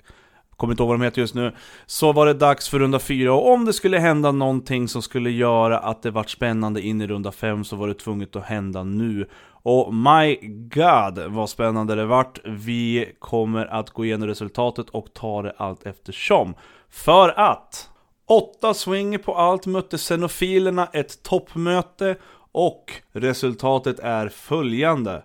Kommer 0.56 0.72
inte 0.72 0.82
ihåg 0.82 0.88
vad 0.88 1.00
de 1.00 1.04
heter 1.04 1.20
just 1.20 1.34
nu. 1.34 1.54
Så 1.86 2.12
var 2.12 2.26
det 2.26 2.34
dags 2.34 2.68
för 2.68 2.78
runda 2.78 2.98
4 2.98 3.34
och 3.34 3.52
om 3.52 3.64
det 3.64 3.72
skulle 3.72 3.98
hända 3.98 4.32
någonting 4.32 4.88
som 4.88 5.02
skulle 5.02 5.30
göra 5.30 5.78
att 5.78 6.02
det 6.02 6.10
vart 6.10 6.30
spännande 6.30 6.80
in 6.82 7.00
i 7.00 7.06
runda 7.06 7.32
5 7.32 7.64
så 7.64 7.76
var 7.76 7.88
det 7.88 7.94
tvunget 7.94 8.36
att 8.36 8.44
hända 8.44 8.84
nu. 8.84 9.28
Och 9.62 9.94
my 9.94 10.36
god 10.74 11.18
vad 11.18 11.50
spännande 11.50 11.94
det 11.94 12.06
vart. 12.06 12.38
Vi 12.44 13.12
kommer 13.18 13.66
att 13.66 13.90
gå 13.90 14.04
igenom 14.04 14.28
resultatet 14.28 14.90
och 14.90 15.06
ta 15.14 15.42
det 15.42 15.54
allt 15.56 15.86
eftersom. 15.86 16.54
För 16.90 17.28
att 17.28 17.90
Åtta 18.28 18.74
swinger 18.74 19.18
på 19.18 19.34
allt 19.34 19.66
mötte 19.66 19.98
Xenofilerna 19.98 20.86
ett 20.92 21.22
toppmöte 21.22 22.16
och 22.56 22.92
resultatet 23.12 23.98
är 23.98 24.28
följande 24.28 25.22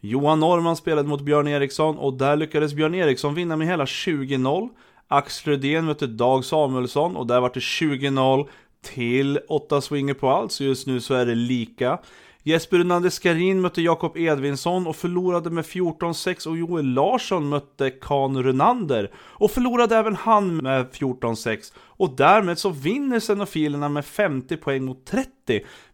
Johan 0.00 0.40
Norman 0.40 0.76
spelade 0.76 1.08
mot 1.08 1.20
Björn 1.20 1.48
Eriksson 1.48 1.98
och 1.98 2.14
där 2.14 2.36
lyckades 2.36 2.74
Björn 2.74 2.94
Eriksson 2.94 3.34
vinna 3.34 3.56
med 3.56 3.66
hela 3.66 3.84
20-0. 3.84 4.68
Axel 5.08 5.52
Rydén 5.52 5.84
mötte 5.84 6.06
Dag 6.06 6.44
Samuelsson 6.44 7.16
och 7.16 7.26
där 7.26 7.40
var 7.40 7.50
det 7.54 7.60
20-0 7.60 8.46
till 8.82 9.38
8 9.48 9.80
swinger 9.80 10.14
på 10.14 10.30
allt, 10.30 10.52
så 10.52 10.64
just 10.64 10.86
nu 10.86 11.00
så 11.00 11.14
är 11.14 11.26
det 11.26 11.34
lika. 11.34 11.98
Jesper 12.42 12.80
Unander 12.80 13.10
Skarin 13.10 13.60
mötte 13.60 13.82
Jakob 13.82 14.16
Edvinsson 14.16 14.86
och 14.86 14.96
förlorade 14.96 15.50
med 15.50 15.64
14-6 15.64 16.48
och 16.48 16.58
Joel 16.58 16.86
Larsson 16.86 17.48
mötte 17.48 17.90
Kan 17.90 18.42
Runander 18.42 19.10
och 19.16 19.50
förlorade 19.50 19.96
även 19.96 20.16
han 20.16 20.56
med 20.56 20.90
14-6 20.90 21.72
och 21.78 22.16
därmed 22.16 22.58
så 22.58 22.70
vinner 22.70 23.20
Xenofilerna 23.20 23.88
med 23.88 24.04
50 24.04 24.56
poäng 24.56 24.84
mot 24.84 25.06
30 25.06 25.30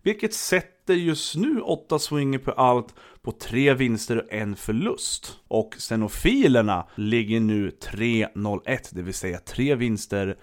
vilket 0.02 0.34
sätter 0.34 0.71
just 0.88 1.36
nu 1.36 1.60
8 1.60 1.98
swinger 1.98 2.38
på 2.38 2.52
allt 2.52 2.94
på 3.22 3.32
3 3.32 3.74
vinster 3.74 4.16
och 4.16 4.32
en 4.32 4.56
förlust. 4.56 5.38
Och 5.48 5.74
Xenofilerna 5.78 6.88
ligger 6.94 7.40
nu 7.40 7.70
3-0-1, 7.70 8.78
det 8.90 9.02
vill 9.02 9.14
säga 9.14 9.38
3 9.38 9.74
vinster 9.74 10.36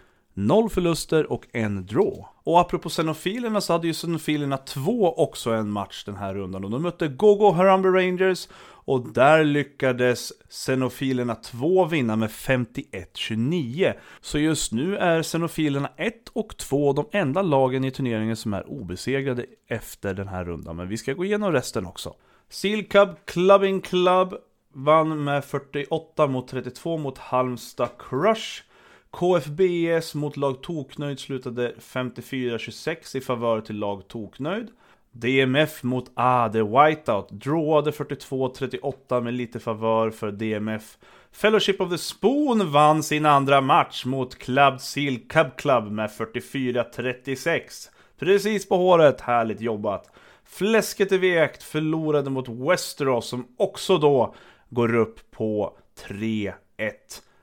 Noll 0.47 0.69
förluster 0.69 1.31
och 1.31 1.47
en 1.53 1.85
draw. 1.85 2.25
Och 2.43 2.59
apropå 2.59 2.89
Xenofilerna 2.89 3.61
så 3.61 3.73
hade 3.73 3.87
ju 3.87 3.93
Xenofilerna 3.93 4.57
2 4.57 5.13
också 5.17 5.51
en 5.51 5.69
match 5.69 6.03
den 6.05 6.15
här 6.15 6.33
rundan 6.33 6.63
och 6.63 6.71
de 6.71 6.81
mötte 6.81 7.07
Gogo 7.07 7.51
Harambe 7.51 7.89
Rangers 7.89 8.47
och 8.61 9.13
där 9.13 9.43
lyckades 9.43 10.31
Xenofilerna 10.49 11.35
2 11.35 11.85
vinna 11.85 12.15
med 12.15 12.29
51-29. 12.29 13.93
Så 14.21 14.39
just 14.39 14.71
nu 14.71 14.97
är 14.97 15.23
Xenofilerna 15.23 15.89
1 15.97 16.13
och 16.33 16.57
2 16.57 16.93
de 16.93 17.05
enda 17.11 17.41
lagen 17.41 17.83
i 17.83 17.91
turneringen 17.91 18.35
som 18.35 18.53
är 18.53 18.69
obesegrade 18.69 19.45
efter 19.67 20.13
den 20.13 20.27
här 20.27 20.45
rundan. 20.45 20.75
Men 20.75 20.87
vi 20.87 20.97
ska 20.97 21.13
gå 21.13 21.25
igenom 21.25 21.51
resten 21.51 21.85
också. 21.85 22.13
Seal 22.49 22.83
Cub 22.83 23.09
Clubbing 23.25 23.81
Club 23.81 24.35
vann 24.73 25.23
med 25.23 25.45
48 25.45 26.27
mot 26.27 26.47
32 26.47 26.97
mot 26.97 27.17
Halmstad 27.17 27.89
Crush. 28.09 28.63
KFBS 29.11 30.15
mot 30.15 30.37
lag 30.37 30.63
Toknöjd 30.63 31.19
slutade 31.19 31.73
54-26 31.79 33.17
i 33.17 33.21
favör 33.21 33.61
till 33.61 33.79
lag 33.79 34.07
Toknöjd. 34.07 34.67
DMF 35.11 35.83
mot 35.83 36.11
AD 36.13 36.63
Whiteout 36.63 37.29
drawade 37.29 37.91
42-38 37.91 39.21
med 39.21 39.33
lite 39.33 39.59
favör 39.59 40.09
för 40.11 40.31
DMF. 40.31 40.97
Fellowship 41.31 41.81
of 41.81 41.89
the 41.89 41.97
Spoon 41.97 42.71
vann 42.71 43.03
sin 43.03 43.25
andra 43.25 43.61
match 43.61 44.05
mot 44.05 44.39
Club 44.39 44.81
Seal 44.81 45.19
Cub 45.19 45.55
Club 45.57 45.91
med 45.91 46.09
44-36. 46.09 47.89
Precis 48.19 48.69
på 48.69 48.77
håret, 48.77 49.21
härligt 49.21 49.61
jobbat. 49.61 50.11
Fläsket 50.45 51.11
är 51.11 51.17
vekt 51.17 51.63
förlorade 51.63 52.29
mot 52.29 52.49
Westeros 52.49 53.29
som 53.29 53.47
också 53.57 53.97
då 53.97 54.35
går 54.69 54.95
upp 54.95 55.31
på 55.31 55.77
3-1 56.07 56.45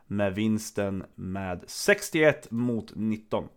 med 0.06 0.34
vinsten 0.34 1.04
med 1.14 1.64
61 1.66 2.50
mot 2.50 2.92
19. 2.94 3.48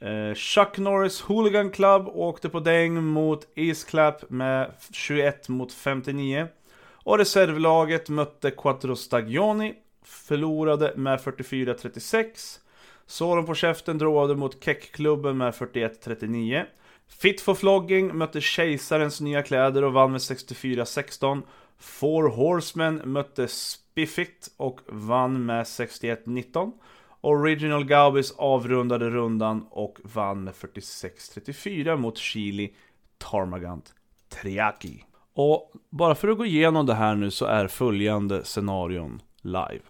Eh, 0.00 0.34
Chuck 0.34 0.78
Norris 0.78 1.20
Hooligan 1.20 1.70
Club 1.70 2.08
åkte 2.08 2.48
på 2.48 2.60
däng 2.60 3.04
mot 3.04 3.48
Isclap 3.54 4.30
med 4.30 4.72
21 4.90 5.48
mot 5.48 5.72
59. 5.72 6.46
Och 6.90 7.18
reservlaget 7.18 8.08
mötte 8.08 8.50
Quattro 8.50 8.96
Stagioni, 8.96 9.74
förlorade 10.04 10.92
med 10.96 11.20
44-36. 11.20 12.58
Soron 13.06 13.46
på 13.46 13.54
käften 13.54 13.98
dråade 13.98 14.34
mot 14.34 14.64
Keck-klubben 14.64 15.36
med 15.36 15.54
41-39. 15.54 16.64
Fit 17.08 17.40
for 17.40 17.54
Flogging 17.54 18.16
mötte 18.16 18.40
Kejsarens 18.40 19.20
nya 19.20 19.42
kläder 19.42 19.84
och 19.84 19.92
vann 19.92 20.12
med 20.12 20.18
64-16. 20.18 21.42
Four 21.78 22.28
Horsemen 22.28 23.02
mötte 23.04 23.48
Spiffit 23.48 24.50
och 24.56 24.80
vann 24.86 25.46
med 25.46 25.64
61-19. 25.64 26.72
Original 27.20 27.84
Gaubis 27.84 28.34
avrundade 28.36 29.10
rundan 29.10 29.66
och 29.70 29.98
vann 30.02 30.44
med 30.44 30.54
46-34 30.54 31.96
mot 31.96 32.18
Chili 32.18 32.74
Tarmagant 33.18 33.94
Triaki. 34.28 35.04
Och 35.34 35.72
bara 35.90 36.14
för 36.14 36.28
att 36.28 36.38
gå 36.38 36.46
igenom 36.46 36.86
det 36.86 36.94
här 36.94 37.14
nu 37.14 37.30
så 37.30 37.44
är 37.44 37.66
följande 37.68 38.44
scenarion 38.44 39.22
live. 39.42 39.80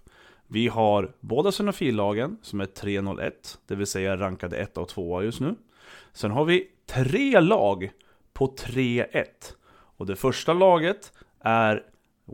Vi 0.47 0.69
har 0.69 1.13
båda 1.21 1.53
Synofillagen 1.53 2.37
som 2.43 2.61
är 2.61 2.67
3-0-1, 2.67 3.31
det 3.67 3.75
vill 3.75 3.87
säga 3.87 4.17
rankade 4.17 4.57
1 4.57 4.79
och 4.79 4.89
2 4.89 5.23
just 5.23 5.41
nu. 5.41 5.55
Sen 6.13 6.31
har 6.31 6.45
vi 6.45 6.69
tre 6.87 7.41
lag 7.41 7.91
på 8.33 8.47
3-1. 8.47 9.25
Och 9.97 10.07
det 10.07 10.17
första 10.17 10.53
laget 10.53 11.13
är 11.49 11.83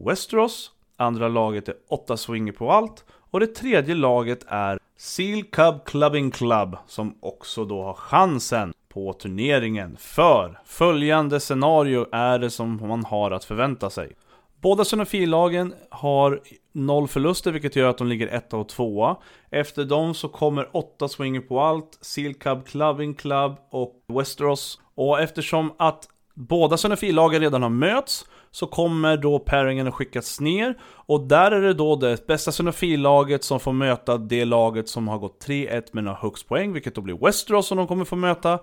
Westeros, 0.06 0.70
andra 0.96 1.28
laget 1.28 1.68
är 1.68 1.74
8 1.88 2.16
swinger 2.16 2.52
på 2.52 2.70
allt 2.70 3.04
och 3.30 3.40
det 3.40 3.46
tredje 3.46 3.94
laget 3.94 4.44
är 4.48 4.78
Seal 4.96 5.44
Cub 5.44 5.84
Clubbing 5.84 6.30
Club 6.30 6.76
som 6.86 7.18
också 7.20 7.64
då 7.64 7.82
har 7.82 7.94
chansen 7.94 8.72
på 8.88 9.12
turneringen. 9.12 9.96
För 10.00 10.60
följande 10.64 11.40
scenario 11.40 12.06
är 12.12 12.38
det 12.38 12.50
som 12.50 12.88
man 12.88 13.04
har 13.04 13.30
att 13.30 13.44
förvänta 13.44 13.90
sig. 13.90 14.16
Båda 14.60 14.84
Sonofi-lagen 14.84 15.74
har 15.90 16.40
noll 16.72 17.08
förluster 17.08 17.52
vilket 17.52 17.76
gör 17.76 17.90
att 17.90 17.98
de 17.98 18.06
ligger 18.06 18.28
etta 18.28 18.56
och 18.56 18.68
tvåa. 18.68 19.16
Efter 19.50 19.84
dem 19.84 20.14
så 20.14 20.28
kommer 20.28 20.76
åtta 20.76 21.08
swinger 21.08 21.40
på 21.40 21.60
allt, 21.60 21.98
Seal 22.00 22.34
Cub 22.34 22.66
Clubbing 22.66 23.14
Club 23.14 23.56
och 23.70 24.04
Westeros. 24.06 24.80
Och 24.94 25.20
eftersom 25.20 25.72
att 25.76 26.08
båda 26.34 26.76
Sonofi-lagen 26.76 27.40
redan 27.40 27.62
har 27.62 27.70
möts 27.70 28.26
så 28.54 28.66
kommer 28.66 29.16
då 29.16 29.38
pairingen 29.38 29.88
att 29.88 29.94
skickas 29.94 30.40
ner 30.40 30.78
och 30.82 31.20
där 31.20 31.50
är 31.50 31.62
det 31.62 31.74
då 31.74 31.96
det 31.96 32.26
bästa 32.26 32.52
Sonofi-laget 32.52 33.44
som 33.44 33.60
får 33.60 33.72
möta 33.72 34.18
det 34.18 34.44
laget 34.44 34.88
som 34.88 35.08
har 35.08 35.18
gått 35.18 35.46
3-1 35.46 35.82
men 35.92 36.06
har 36.06 36.14
högst 36.14 36.48
poäng, 36.48 36.72
vilket 36.72 36.94
då 36.94 37.00
blir 37.00 37.24
Westeros 37.24 37.66
som 37.66 37.78
de 37.78 37.86
kommer 37.86 38.04
få 38.04 38.16
möta. 38.16 38.58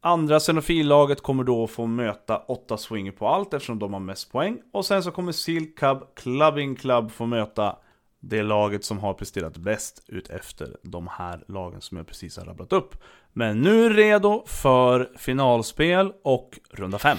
Andra 0.00 0.38
Xenofi-laget 0.38 1.22
kommer 1.22 1.44
då 1.44 1.66
få 1.66 1.86
möta 1.86 2.38
åtta 2.38 2.76
swinger 2.76 3.12
på 3.12 3.28
allt 3.28 3.54
eftersom 3.54 3.78
de 3.78 3.92
har 3.92 4.00
mest 4.00 4.32
poäng. 4.32 4.58
Och 4.72 4.84
sen 4.84 5.02
så 5.02 5.10
kommer 5.10 5.32
Seal 5.32 5.66
Cub 5.66 5.98
Clubbing 6.16 6.76
Club 6.76 7.10
få 7.10 7.26
möta 7.26 7.76
det 8.20 8.42
laget 8.42 8.84
som 8.84 8.98
har 8.98 9.14
presterat 9.14 9.56
bäst 9.56 10.04
ut 10.08 10.30
efter 10.30 10.76
de 10.82 11.08
här 11.08 11.44
lagen 11.48 11.80
som 11.80 11.96
jag 11.96 12.06
precis 12.06 12.36
har 12.36 12.44
rabblat 12.44 12.72
upp. 12.72 13.02
Men 13.32 13.60
nu 13.60 13.88
redo 13.88 14.44
för 14.46 15.10
finalspel 15.16 16.12
och 16.22 16.58
runda 16.70 16.98
5. 16.98 17.18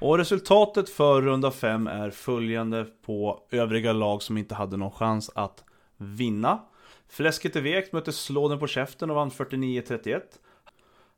Och 0.00 0.18
resultatet 0.18 0.88
för 0.88 1.22
runda 1.22 1.50
5 1.50 1.86
är 1.86 2.10
följande 2.10 2.86
på 3.02 3.46
övriga 3.50 3.92
lag 3.92 4.22
som 4.22 4.38
inte 4.38 4.54
hade 4.54 4.76
någon 4.76 4.90
chans 4.90 5.30
att 5.34 5.64
vinna. 5.96 6.62
Fläsket 7.08 7.56
är 7.56 7.60
vekt 7.60 7.92
mötte 7.92 8.12
Slåden 8.12 8.58
på 8.58 8.66
käften 8.66 9.10
och 9.10 9.16
vann 9.16 9.30
49-31. 9.30 10.20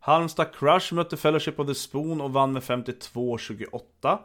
Halmstad 0.01 0.55
Crush 0.55 0.95
mötte 0.95 1.17
Fellowship 1.17 1.61
of 1.61 1.67
the 1.67 1.75
Spoon 1.75 2.21
och 2.21 2.33
vann 2.33 2.53
med 2.53 2.62
52-28. 2.62 4.19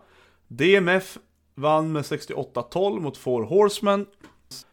DMF 0.47 1.17
vann 1.55 1.91
med 1.91 2.01
68-12 2.01 2.99
mot 2.99 3.17
Four 3.17 3.43
Horsemen. 3.43 4.05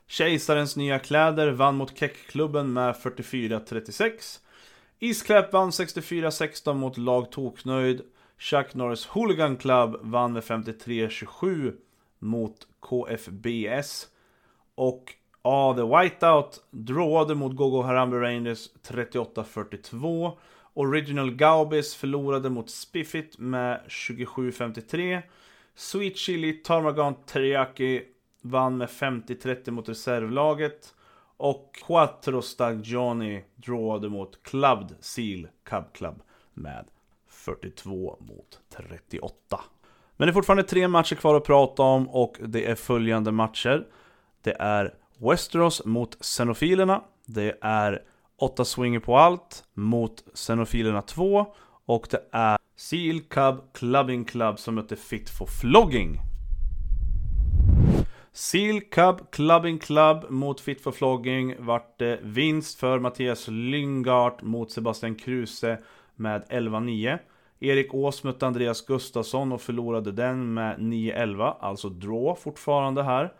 Kejsarens 0.06 0.76
nya 0.76 0.98
kläder 0.98 1.50
vann 1.50 1.76
mot 1.76 1.98
Keckklubben 1.98 2.72
med 2.72 2.94
44-36. 2.94 4.10
Isklapp 4.98 5.52
vann 5.52 5.70
64-16 5.70 6.74
mot 6.74 6.98
Lag 6.98 7.32
Toknöjd. 7.32 8.02
Chuck 8.38 8.74
Norris 8.74 9.06
Hooligan 9.06 9.56
Club 9.56 9.96
vann 10.02 10.32
med 10.32 10.42
53-27 10.42 11.72
mot 12.18 12.66
KFBS. 12.80 14.08
Och 14.74 15.14
Ja, 15.46 15.74
The 15.76 15.82
Whiteout 15.82 16.64
drawade 16.70 17.34
mot 17.34 17.56
Gogo 17.56 17.82
Harambe 17.82 18.20
Rangers 18.20 18.70
38-42. 18.88 20.32
Original 20.74 21.30
Gaubis 21.30 21.94
förlorade 21.94 22.50
mot 22.50 22.70
Spiffit 22.70 23.38
med 23.38 23.80
27-53. 23.88 25.22
Sweet 25.74 26.16
Chili 26.16 26.52
Tarmagan 26.52 27.14
Teriyaki 27.26 28.02
vann 28.42 28.76
med 28.76 28.88
50-30 28.88 29.70
mot 29.70 29.88
reservlaget. 29.88 30.94
Och 31.36 31.78
Quattro 31.86 32.42
Stagioni 32.42 33.44
drawade 33.56 34.08
mot 34.08 34.42
Clubbed 34.42 34.96
Seal 35.00 35.48
Cub 35.64 35.92
Club 35.92 36.22
med 36.54 36.84
42 37.44 38.16
mot 38.20 38.60
38. 38.76 39.60
Men 40.16 40.26
det 40.26 40.30
är 40.30 40.34
fortfarande 40.34 40.62
tre 40.62 40.88
matcher 40.88 41.14
kvar 41.14 41.34
att 41.34 41.44
prata 41.44 41.82
om 41.82 42.08
och 42.08 42.36
det 42.40 42.66
är 42.70 42.74
följande 42.74 43.32
matcher. 43.32 43.86
Det 44.42 44.56
är 44.58 44.94
Westeros 45.18 45.84
mot 45.84 46.24
Xenofilerna. 46.24 47.04
Det 47.26 47.58
är 47.60 48.02
8 48.38 48.64
swinger 48.64 49.00
på 49.00 49.16
allt 49.16 49.64
mot 49.74 50.24
Xenofilerna 50.34 51.02
2. 51.02 51.46
Och 51.86 52.06
det 52.10 52.28
är 52.32 52.58
Seal 52.76 53.20
Cub 53.20 53.72
Clubbing 53.72 54.24
Club 54.24 54.58
som 54.58 54.74
möter 54.74 54.96
Fit 54.96 55.30
for 55.30 55.46
Flogging. 55.46 56.20
Seal 58.32 58.80
Cub 58.80 59.30
Clubbing 59.30 59.78
Club 59.78 60.30
mot 60.30 60.60
Fit 60.60 60.80
for 60.80 60.92
Flogging 60.92 61.54
vart 61.58 61.98
det 61.98 62.20
vinst 62.22 62.78
för 62.78 62.98
Mattias 62.98 63.48
Lyngart 63.48 64.42
mot 64.42 64.70
Sebastian 64.70 65.14
Kruse 65.14 65.78
med 66.16 66.44
11-9. 66.50 67.18
Erik 67.60 67.94
Ås 67.94 68.24
mötte 68.24 68.46
Andreas 68.46 68.86
Gustafsson 68.86 69.52
och 69.52 69.60
förlorade 69.60 70.12
den 70.12 70.54
med 70.54 70.78
9-11, 70.78 71.54
alltså 71.60 71.88
draw 71.88 72.40
fortfarande 72.40 73.02
här. 73.02 73.32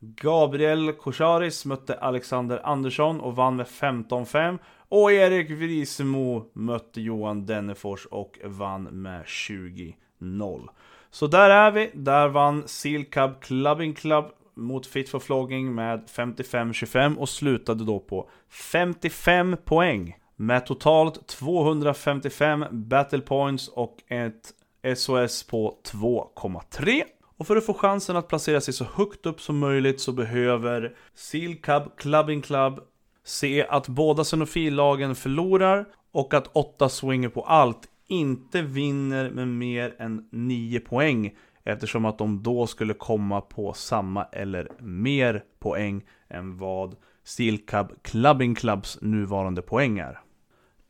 Gabriel 0.00 0.92
Kosharis 0.92 1.64
mötte 1.64 1.94
Alexander 1.94 2.66
Andersson 2.66 3.20
och 3.20 3.36
vann 3.36 3.56
med 3.56 3.66
15-5. 3.66 4.58
Och 4.88 5.12
Erik 5.12 5.50
Vrisemo 5.50 6.50
mötte 6.52 7.00
Johan 7.00 7.46
Dennefors 7.46 8.06
och 8.06 8.38
vann 8.44 8.82
med 8.82 9.24
20-0. 9.24 10.68
Så 11.10 11.26
där 11.26 11.50
är 11.50 11.70
vi. 11.70 11.90
Där 11.94 12.28
vann 12.28 12.68
Seal 12.68 13.04
Cub 13.04 13.40
Clubbing 13.40 13.94
Club 13.94 14.24
mot 14.54 14.86
Fit 14.86 15.08
for 15.08 15.18
Flogging 15.18 15.74
med 15.74 16.04
55-25 16.06 17.16
och 17.16 17.28
slutade 17.28 17.84
då 17.84 18.00
på 18.00 18.28
55 18.72 19.56
poäng. 19.64 20.16
Med 20.36 20.66
totalt 20.66 21.26
255 21.26 22.64
battle 22.70 23.20
points 23.20 23.68
och 23.68 23.96
ett 24.08 24.52
SOS 24.96 25.42
på 25.42 25.78
2,3. 25.84 27.02
Och 27.36 27.46
för 27.46 27.56
att 27.56 27.66
få 27.66 27.74
chansen 27.74 28.16
att 28.16 28.28
placera 28.28 28.60
sig 28.60 28.74
så 28.74 28.84
högt 28.84 29.26
upp 29.26 29.40
som 29.40 29.58
möjligt 29.58 30.00
så 30.00 30.12
behöver 30.12 30.96
Seal 31.14 31.54
Cub 31.54 31.82
Clubbing 31.96 32.42
Club 32.42 32.80
se 33.24 33.66
att 33.66 33.88
båda 33.88 34.24
Xenofillagen 34.24 35.14
förlorar 35.14 35.86
och 36.12 36.34
att 36.34 36.50
8 36.52 36.88
swinger 36.88 37.28
på 37.28 37.42
allt 37.42 37.88
inte 38.06 38.62
vinner 38.62 39.30
med 39.30 39.48
mer 39.48 39.94
än 39.98 40.28
9 40.32 40.80
poäng 40.80 41.36
eftersom 41.64 42.04
att 42.04 42.18
de 42.18 42.42
då 42.42 42.66
skulle 42.66 42.94
komma 42.94 43.40
på 43.40 43.72
samma 43.72 44.24
eller 44.24 44.68
mer 44.80 45.44
poäng 45.58 46.02
än 46.28 46.58
vad 46.58 46.96
Steel 47.24 47.58
Cub 47.58 48.02
Clubbing 48.02 48.54
Clubs 48.54 48.98
nuvarande 49.00 49.62
poänger. 49.62 50.20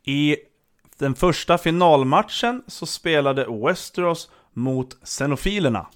I 0.05 0.37
den 0.97 1.15
första 1.15 1.57
finalmatchen 1.57 2.63
så 2.67 2.85
spelade 2.85 3.45
Westeros 3.65 4.31
mot 4.53 4.97
Xenofilerna. 5.03 5.87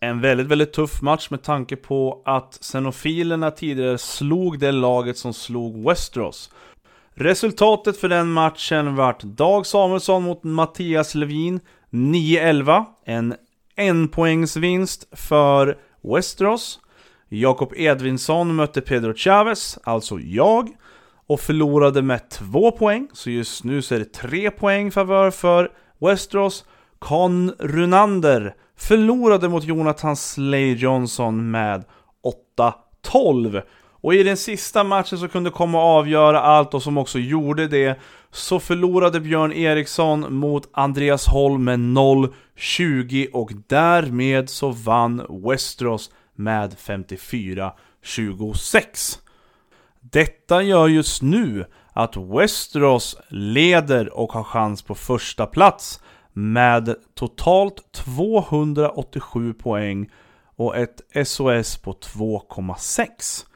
En 0.00 0.20
väldigt, 0.20 0.46
väldigt 0.46 0.72
tuff 0.72 1.02
match 1.02 1.30
med 1.30 1.42
tanke 1.42 1.76
på 1.76 2.22
att 2.24 2.58
Xenofilerna 2.62 3.50
tidigare 3.50 3.98
slog 3.98 4.58
det 4.58 4.72
laget 4.72 5.18
som 5.18 5.34
slog 5.34 5.84
Westeros. 5.84 6.50
Resultatet 7.14 7.96
för 7.96 8.08
den 8.08 8.32
matchen 8.32 8.96
vart 8.96 9.22
Dag 9.22 9.66
Samuelsson 9.66 10.22
mot 10.22 10.44
Mattias 10.44 11.14
Levin 11.14 11.60
9-11. 11.90 12.84
En 13.04 13.34
enpoängsvinst 13.76 15.08
för 15.12 15.78
Westeros. 16.02 16.80
Jakob 17.32 17.72
Edvinsson 17.76 18.54
mötte 18.54 18.80
Pedro 18.80 19.14
Chavez, 19.14 19.78
alltså 19.84 20.20
jag, 20.20 20.68
och 21.26 21.40
förlorade 21.40 22.02
med 22.02 22.30
två 22.30 22.70
poäng. 22.70 23.08
Så 23.12 23.30
just 23.30 23.64
nu 23.64 23.82
så 23.82 23.94
är 23.94 23.98
det 23.98 24.12
tre 24.12 24.50
poäng 24.50 24.90
favör 24.90 25.30
för 25.30 25.70
Westeros. 25.98 26.64
Con 26.98 27.52
Runander 27.58 28.54
förlorade 28.76 29.48
mot 29.48 29.64
Jonathan 29.64 30.16
Slay 30.16 30.74
Johnson 30.74 31.50
med 31.50 31.84
8-12. 33.04 33.62
Och 34.02 34.14
i 34.14 34.22
den 34.22 34.36
sista 34.36 34.84
matchen 34.84 35.18
som 35.18 35.28
kunde 35.28 35.50
komma 35.50 35.78
och 35.78 35.88
avgöra 35.88 36.40
allt 36.40 36.74
och 36.74 36.82
som 36.82 36.98
också 36.98 37.18
gjorde 37.18 37.68
det 37.68 38.00
så 38.30 38.60
förlorade 38.60 39.20
Björn 39.20 39.52
Eriksson 39.52 40.34
mot 40.34 40.68
Andreas 40.72 41.26
Holm 41.26 41.64
med 41.64 41.78
0-20 41.78 43.30
och 43.32 43.52
därmed 43.66 44.50
så 44.50 44.70
vann 44.70 45.26
Westeros 45.28 46.10
med 46.40 46.74
54-26. 46.74 49.18
Detta 50.00 50.62
gör 50.62 50.88
just 50.88 51.22
nu 51.22 51.64
att 51.92 52.16
Westeros 52.16 53.16
leder 53.28 54.18
och 54.18 54.32
har 54.32 54.44
chans 54.44 54.82
på 54.82 54.94
första 54.94 55.46
plats 55.46 56.00
med 56.32 56.94
totalt 57.14 57.92
287 57.92 59.54
poäng 59.54 60.10
och 60.56 60.76
ett 60.76 61.00
SOS 61.26 61.76
på 61.76 61.92
2,6. 61.92 63.46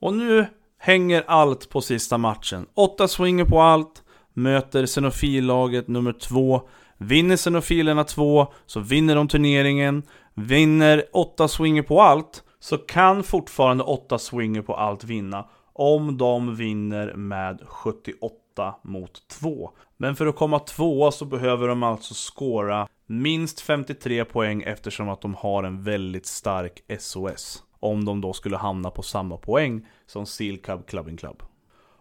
Och 0.00 0.14
nu 0.14 0.46
hänger 0.78 1.24
allt 1.26 1.70
på 1.70 1.80
sista 1.80 2.18
matchen. 2.18 2.66
8 2.74 3.08
swinger 3.08 3.44
på 3.44 3.60
allt, 3.60 4.02
möter 4.32 4.86
Xenofilaget 4.86 5.88
nummer 5.88 6.12
2. 6.12 6.68
Vinner 6.98 7.36
Xenofilerna 7.36 8.04
2 8.04 8.46
så 8.66 8.80
vinner 8.80 9.16
de 9.16 9.28
turneringen. 9.28 10.02
Vinner 10.34 11.04
8 11.12 11.48
swinger 11.48 11.82
på 11.82 12.02
allt 12.02 12.44
så 12.58 12.78
kan 12.78 13.22
fortfarande 13.22 13.84
8 13.84 14.18
swinger 14.18 14.62
på 14.62 14.74
allt 14.74 15.04
vinna 15.04 15.48
om 15.72 16.18
de 16.18 16.56
vinner 16.56 17.14
med 17.14 17.62
78 17.66 18.74
mot 18.82 19.28
2. 19.28 19.70
Men 19.96 20.16
för 20.16 20.26
att 20.26 20.36
komma 20.36 20.58
tvåa 20.58 21.10
så 21.10 21.24
behöver 21.24 21.68
de 21.68 21.82
alltså 21.82 22.14
skåra 22.14 22.88
minst 23.06 23.60
53 23.60 24.24
poäng 24.24 24.62
eftersom 24.62 25.08
att 25.08 25.20
de 25.20 25.34
har 25.34 25.62
en 25.62 25.82
väldigt 25.82 26.26
stark 26.26 26.82
SOS. 26.98 27.62
Om 27.80 28.04
de 28.04 28.20
då 28.20 28.32
skulle 28.32 28.56
hamna 28.56 28.90
på 28.90 29.02
samma 29.02 29.36
poäng 29.36 29.86
som 30.06 30.26
Seal 30.26 30.58
Cub 30.58 30.86
Clubbing 30.86 31.16
Club. 31.16 31.42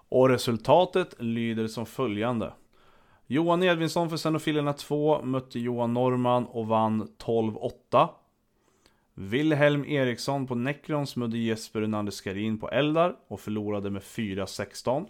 Och 0.10 0.30
resultatet 0.30 1.16
lyder 1.20 1.68
som 1.68 1.86
följande. 1.86 2.54
Johan 3.28 3.64
Edvinsson 3.64 4.10
för 4.10 4.18
Xenofilerna 4.18 4.74
2 4.74 5.22
mötte 5.22 5.60
Johan 5.60 5.94
Norman 5.94 6.46
och 6.46 6.68
vann 6.68 7.08
12-8. 7.24 8.10
Wilhelm 9.22 9.86
Eriksson 9.86 10.48
på 10.48 10.56
Necrons 10.56 11.16
mötte 11.16 11.38
Jesper 11.38 11.82
Unander 11.82 12.12
Skarin 12.12 12.58
på 12.58 12.70
Eldar 12.70 13.16
och 13.28 13.40
förlorade 13.40 13.90
med 13.90 14.02
4-16. 14.02 15.06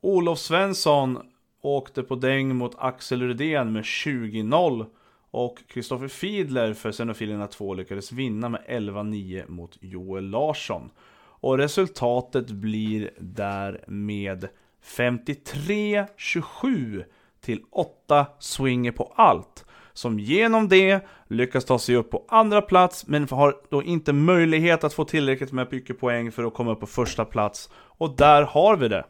Olof 0.00 0.38
Svensson 0.38 1.18
åkte 1.60 2.02
på 2.02 2.14
däng 2.14 2.56
mot 2.56 2.74
Axel 2.78 3.22
Rydén 3.22 3.72
med 3.72 3.82
20-0 3.82 4.86
och 5.30 5.58
Kristoffer 5.68 6.08
Fiedler 6.08 6.74
för 6.74 6.92
Xenofilerna 6.92 7.46
2 7.46 7.74
lyckades 7.74 8.12
vinna 8.12 8.48
med 8.48 8.60
11-9 8.68 9.50
mot 9.50 9.78
Joel 9.80 10.24
Larsson. 10.24 10.90
Och 11.40 11.58
resultatet 11.58 12.50
blir 12.50 13.10
därmed 13.18 14.48
53-27 14.84 17.04
till 17.40 17.62
8 17.70 18.26
swinger 18.38 18.92
på 18.92 19.12
allt. 19.16 19.64
Som 20.00 20.18
genom 20.18 20.68
det 20.68 21.06
lyckas 21.28 21.64
ta 21.64 21.78
sig 21.78 21.96
upp 21.96 22.10
på 22.10 22.24
andra 22.28 22.62
plats 22.62 23.06
men 23.06 23.28
har 23.28 23.56
då 23.68 23.82
inte 23.82 24.12
möjlighet 24.12 24.84
att 24.84 24.94
få 24.94 25.04
tillräckligt 25.04 25.52
med 25.52 25.68
mycket 25.70 26.00
poäng 26.00 26.32
för 26.32 26.44
att 26.44 26.54
komma 26.54 26.72
upp 26.72 26.80
på 26.80 26.86
första 26.86 27.24
plats. 27.24 27.70
Och 27.74 28.16
där 28.16 28.42
har 28.42 28.76
vi 28.76 28.88
det. 28.88 29.04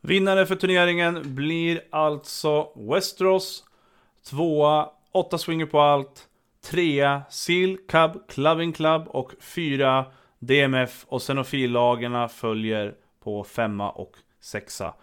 Vinnare 0.00 0.46
för 0.46 0.56
turneringen 0.56 1.34
blir 1.34 1.80
alltså 1.90 2.68
Westeros, 2.76 3.64
tvåa, 4.30 4.88
8 5.12 5.38
swinger 5.38 5.66
på 5.66 5.80
allt, 5.80 6.28
trea, 6.70 7.22
Seal 7.30 7.76
Cub 7.88 8.28
Clubbing 8.28 8.72
Club 8.72 9.08
och 9.08 9.32
fyra 9.40 10.04
DMF 10.38 11.04
och 11.08 11.22
Xenofillagarna 11.22 12.28
följer 12.28 12.94
på 13.24 13.44
femma 13.44 13.90
och 13.90 14.12
sexa. 14.40 14.94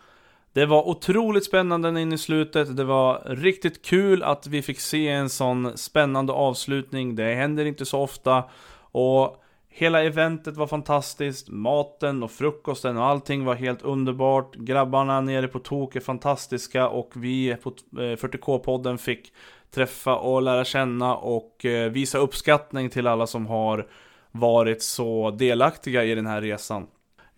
Det 0.57 0.65
var 0.65 0.87
otroligt 0.87 1.45
spännande 1.45 2.01
in 2.01 2.13
i 2.13 2.17
slutet. 2.17 2.77
Det 2.77 2.83
var 2.83 3.23
riktigt 3.25 3.85
kul 3.85 4.23
att 4.23 4.47
vi 4.47 4.61
fick 4.61 4.79
se 4.79 5.07
en 5.07 5.29
sån 5.29 5.77
spännande 5.77 6.33
avslutning. 6.33 7.15
Det 7.15 7.35
händer 7.35 7.65
inte 7.65 7.85
så 7.85 7.99
ofta. 7.99 8.43
Och 8.91 9.43
hela 9.69 10.03
eventet 10.03 10.57
var 10.57 10.67
fantastiskt. 10.67 11.49
Maten 11.49 12.23
och 12.23 12.31
frukosten 12.31 12.97
och 12.97 13.05
allting 13.05 13.45
var 13.45 13.55
helt 13.55 13.81
underbart. 13.81 14.55
Grabbarna 14.55 15.21
nere 15.21 15.47
på 15.47 15.59
Tok 15.59 15.95
är 15.95 15.99
fantastiska 15.99 16.87
och 16.87 17.11
vi 17.15 17.55
på 17.55 17.73
40K-podden 17.91 18.91
eh, 18.91 18.97
fick 18.97 19.33
träffa 19.71 20.15
och 20.15 20.41
lära 20.41 20.65
känna 20.65 21.15
och 21.15 21.65
eh, 21.65 21.91
visa 21.91 22.17
uppskattning 22.17 22.89
till 22.89 23.07
alla 23.07 23.27
som 23.27 23.47
har 23.47 23.87
varit 24.31 24.83
så 24.83 25.31
delaktiga 25.31 26.03
i 26.03 26.15
den 26.15 26.27
här 26.27 26.41
resan. 26.41 26.87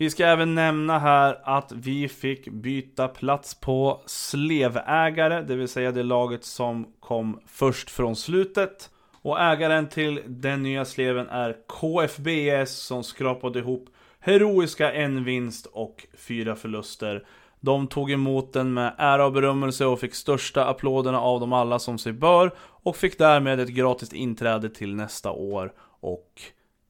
Vi 0.02 0.10
ska 0.10 0.26
även 0.26 0.56
nämna 0.56 1.00
här 1.00 1.40
att 1.44 1.72
vi 1.72 2.08
fick 2.08 2.48
byta 2.48 3.08
plats 3.08 3.54
på 3.54 4.02
slevägare, 4.06 5.42
det 5.42 5.56
vill 5.56 5.68
säga 5.68 5.92
det 5.92 6.04
laget 6.04 6.44
som 6.44 6.94
kom 7.00 7.40
först 7.48 7.90
från 7.90 8.16
slutet. 8.16 8.90
Och 9.22 9.42
ägaren 9.42 9.90
till 9.90 10.22
den 10.28 10.64
nya 10.64 10.86
sleven 10.86 11.28
är 11.28 11.56
KFBS 11.68 12.72
som 12.72 13.04
skrapade 13.04 13.60
ihop 13.60 13.90
heroiska 14.20 14.94
en 14.94 15.24
vinst 15.24 15.66
och 15.66 16.06
fyra 16.18 16.56
förluster. 16.56 17.26
De 17.60 17.88
tog 17.88 18.12
emot 18.12 18.54
den 18.54 18.74
med 18.74 18.94
ära 18.98 19.26
och 19.26 19.34
berömmelse 19.34 19.86
och 19.86 20.00
fick 20.00 20.16
största 20.16 20.66
applåderna 20.66 21.22
av 21.22 21.40
dem 21.40 21.54
alla 21.54 21.80
som 21.80 21.98
sig 21.98 22.14
bör 22.14 22.52
och 22.60 22.96
fick 22.96 23.18
därmed 23.18 23.60
ett 23.60 23.70
gratis 23.70 24.14
inträde 24.14 24.70
till 24.70 24.96
nästa 24.96 25.32
år 25.32 25.74
och 26.02 26.42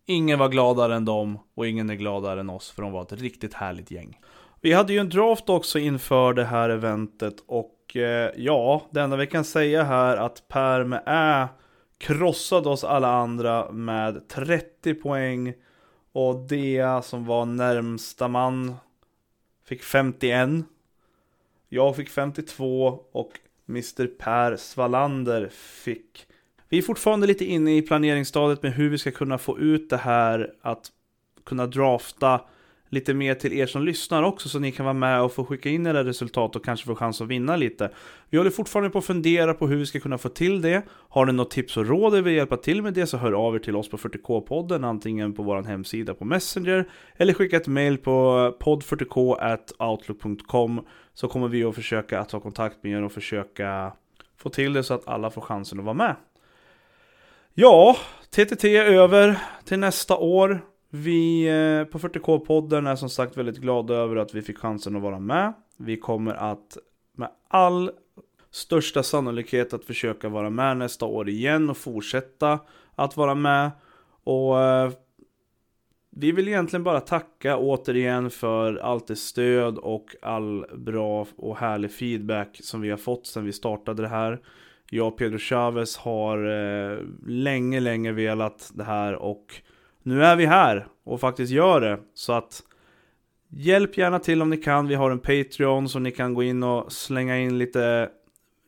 Ingen 0.10 0.39
var 0.39 0.50
gladare 0.50 0.95
än 0.95 1.06
dem 1.06 1.39
och 1.56 1.67
ingen 1.67 1.89
är 1.89 1.95
gladare 1.95 2.39
än 2.39 2.50
oss 2.50 2.72
för 2.72 2.82
de 2.82 2.91
var 2.91 3.02
ett 3.02 3.13
riktigt 3.13 3.54
härligt 3.54 3.91
gäng. 3.91 4.19
Vi 4.62 4.74
hade 4.74 4.93
ju 4.93 5.00
en 5.00 5.10
draft 5.10 5.50
också 5.50 5.80
inför 5.80 6.34
det 6.34 6.45
här 6.45 6.69
eventet 6.69 7.36
och 7.48 7.95
eh, 7.95 8.32
ja, 8.36 8.82
det 8.91 9.02
enda 9.02 9.17
vi 9.17 9.28
kan 9.28 9.43
säga 9.43 9.84
här 9.84 10.17
att 10.17 10.48
Per 10.48 10.84
med 10.84 11.04
Ä 11.06 11.48
krossade 11.98 12.69
oss 12.69 12.84
alla 12.84 13.12
andra 13.12 13.72
med 13.72 14.28
30 14.28 14.93
poäng 14.93 15.54
och 16.12 16.36
Dea 16.36 17.02
som 17.02 17.26
var 17.26 17.45
närmsta 17.45 18.28
man 18.28 18.76
fick 19.65 19.84
51. 19.84 20.50
Jag 21.69 21.95
fick 21.95 22.10
52 22.10 23.04
och 23.12 23.32
Mr 23.67 24.08
Per 24.08 24.56
Svalander 24.56 25.50
fick 25.84 26.26
vi 26.69 26.77
är 26.77 26.82
fortfarande 26.82 27.27
lite 27.27 27.45
inne 27.45 27.77
i 27.77 27.82
planeringsstadiet 27.82 28.63
med 28.63 28.73
hur 28.73 28.89
vi 28.89 28.97
ska 28.97 29.12
kunna 29.12 29.38
få 29.38 29.60
ut 29.60 29.89
det 29.89 29.97
här 29.97 30.53
att 30.62 30.91
kunna 31.45 31.67
drafta 31.67 32.41
lite 32.89 33.13
mer 33.13 33.36
till 33.36 33.53
er 33.53 33.65
som 33.65 33.84
lyssnar 33.84 34.23
också 34.23 34.49
så 34.49 34.60
ni 34.60 34.71
kan 34.71 34.86
vara 34.86 34.93
med 34.93 35.21
och 35.21 35.34
få 35.34 35.45
skicka 35.45 35.69
in 35.69 35.88
era 35.88 36.03
resultat 36.03 36.55
och 36.55 36.65
kanske 36.65 36.86
få 36.86 36.95
chans 36.95 37.21
att 37.21 37.27
vinna 37.27 37.55
lite. 37.55 37.91
Vi 38.29 38.38
håller 38.38 38.51
fortfarande 38.51 38.89
på 38.89 38.97
att 38.97 39.05
fundera 39.05 39.53
på 39.53 39.67
hur 39.67 39.77
vi 39.77 39.86
ska 39.86 39.99
kunna 39.99 40.17
få 40.17 40.29
till 40.29 40.62
det. 40.62 40.82
Har 40.89 41.25
ni 41.25 41.34
något 41.34 41.51
tips 41.51 41.77
och 41.77 41.88
råd 41.88 42.13
eller 42.13 42.23
vill 42.23 42.34
hjälpa 42.34 42.58
till 42.58 42.82
med 42.82 42.93
det 42.93 43.08
så 43.08 43.17
hör 43.17 43.32
av 43.32 43.55
er 43.55 43.60
till 43.60 43.75
oss 43.75 43.89
på 43.89 43.97
40k-podden 43.97 44.86
antingen 44.86 45.34
på 45.34 45.43
vår 45.43 45.63
hemsida 45.63 46.13
på 46.13 46.25
Messenger 46.25 46.89
eller 47.15 47.34
skicka 47.34 47.58
ett 47.58 47.67
mail 47.67 47.97
på 47.97 48.12
podd40k.outlook.com 48.60 50.86
så 51.13 51.27
kommer 51.27 51.47
vi 51.47 51.63
att 51.63 51.75
försöka 51.75 52.19
att 52.19 52.29
ta 52.29 52.39
kontakt 52.39 52.84
med 52.84 52.91
er 52.91 53.03
och 53.03 53.12
försöka 53.12 53.93
få 54.38 54.49
till 54.49 54.73
det 54.73 54.84
så 54.84 54.93
att 54.93 55.08
alla 55.08 55.29
får 55.29 55.41
chansen 55.41 55.79
att 55.79 55.86
vara 55.86 55.93
med. 55.93 56.15
Ja, 57.53 57.97
TTT 58.29 58.63
är 58.77 58.85
över 58.85 59.39
till 59.65 59.79
nästa 59.79 60.17
år. 60.17 60.65
Vi 60.89 61.47
eh, 61.47 61.91
på 61.91 61.99
40K-podden 61.99 62.89
är 62.89 62.95
som 62.95 63.09
sagt 63.09 63.38
väldigt 63.38 63.57
glada 63.57 63.93
över 63.93 64.15
att 64.15 64.33
vi 64.33 64.41
fick 64.41 64.57
chansen 64.57 64.95
att 64.95 65.01
vara 65.01 65.19
med. 65.19 65.53
Vi 65.77 65.97
kommer 65.97 66.33
att 66.33 66.77
med 67.17 67.29
all 67.47 67.91
största 68.51 69.03
sannolikhet 69.03 69.73
att 69.73 69.85
försöka 69.85 70.29
vara 70.29 70.49
med 70.49 70.77
nästa 70.77 71.05
år 71.05 71.29
igen 71.29 71.69
och 71.69 71.77
fortsätta 71.77 72.59
att 72.95 73.17
vara 73.17 73.35
med. 73.35 73.71
Och 74.23 74.62
eh, 74.62 74.91
vi 76.09 76.31
vill 76.31 76.47
egentligen 76.47 76.83
bara 76.83 76.99
tacka 76.99 77.57
återigen 77.57 78.29
för 78.29 78.75
allt 78.75 79.07
det 79.07 79.15
stöd 79.15 79.77
och 79.77 80.15
all 80.21 80.65
bra 80.77 81.27
och 81.38 81.57
härlig 81.57 81.91
feedback 81.91 82.59
som 82.63 82.81
vi 82.81 82.89
har 82.89 82.97
fått 82.97 83.27
sedan 83.27 83.45
vi 83.45 83.53
startade 83.53 84.01
det 84.01 84.07
här 84.07 84.39
jag 84.89 85.08
och 85.08 85.17
Pedro 85.17 85.38
Chavez 85.38 85.97
har 85.97 86.38
eh, 86.38 86.97
länge, 87.28 87.80
länge 87.80 88.12
velat 88.12 88.71
det 88.73 88.84
här 88.84 89.15
och 89.15 89.62
nu 90.04 90.23
är 90.23 90.36
vi 90.36 90.45
här 90.45 90.88
och 91.04 91.19
faktiskt 91.19 91.52
gör 91.52 91.82
det. 91.82 91.99
Så 92.13 92.34
att 92.34 92.63
hjälp 93.49 93.97
gärna 93.97 94.19
till 94.19 94.41
om 94.41 94.49
ni 94.49 94.58
kan. 94.58 94.88
Vi 94.88 94.95
har 94.95 95.12
en 95.12 95.19
Patreon 95.19 95.89
så 95.89 95.99
ni 95.99 96.12
kan 96.12 96.34
gå 96.34 96.43
in 96.43 96.63
och 96.63 96.91
slänga 96.91 97.38
in 97.38 97.58
lite 97.58 98.10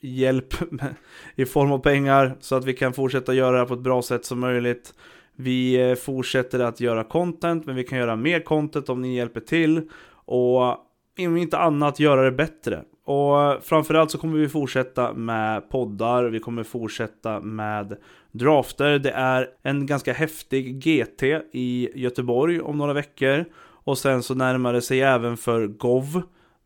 hjälp 0.02 0.54
i 1.36 1.46
form 1.46 1.72
av 1.72 1.80
pengar 1.80 2.38
så 2.40 2.56
att 2.56 2.66
vi 2.66 2.74
kan 2.74 2.94
fortsätta 2.94 3.34
göra 3.34 3.52
det 3.52 3.58
här 3.58 3.66
på 3.66 3.74
ett 3.74 3.80
bra 3.80 4.02
sätt 4.02 4.26
som 4.26 4.40
möjligt. 4.40 4.94
Vi 5.36 5.90
eh, 5.90 5.96
fortsätter 5.96 6.60
att 6.60 6.80
göra 6.80 7.04
content, 7.04 7.66
men 7.66 7.76
vi 7.76 7.84
kan 7.84 7.98
göra 7.98 8.16
mer 8.16 8.40
content 8.40 8.90
om 8.90 9.02
ni 9.02 9.16
hjälper 9.16 9.40
till. 9.40 9.90
Och 10.26 10.72
om 11.20 11.38
inte 11.38 11.58
annat 11.58 12.00
göra 12.00 12.24
det 12.24 12.32
bättre. 12.32 12.84
Och 13.06 13.64
framförallt 13.64 14.12
så 14.12 14.18
kommer 14.18 14.38
vi 14.38 14.50
fortsätta 14.50 15.14
med 15.14 15.70
poddar, 15.70 16.24
vi 16.24 16.40
kommer 16.40 16.64
fortsätta 16.64 17.40
med 17.40 17.98
drafter. 18.32 19.00
Det 19.00 19.12
är 19.12 19.48
en 19.64 19.86
ganska 19.86 20.14
häftig 20.14 20.80
GT 20.84 21.24
i 21.52 21.90
Göteborg 21.96 22.62
om 22.62 22.78
några 22.78 22.94
veckor. 22.94 23.46
Och 23.84 23.98
sen 23.98 24.24
så 24.24 24.36
närmar 24.36 24.74
det 24.74 24.82
sig 24.82 25.02
även 25.02 25.38
för 25.38 25.68
GOV 25.68 26.22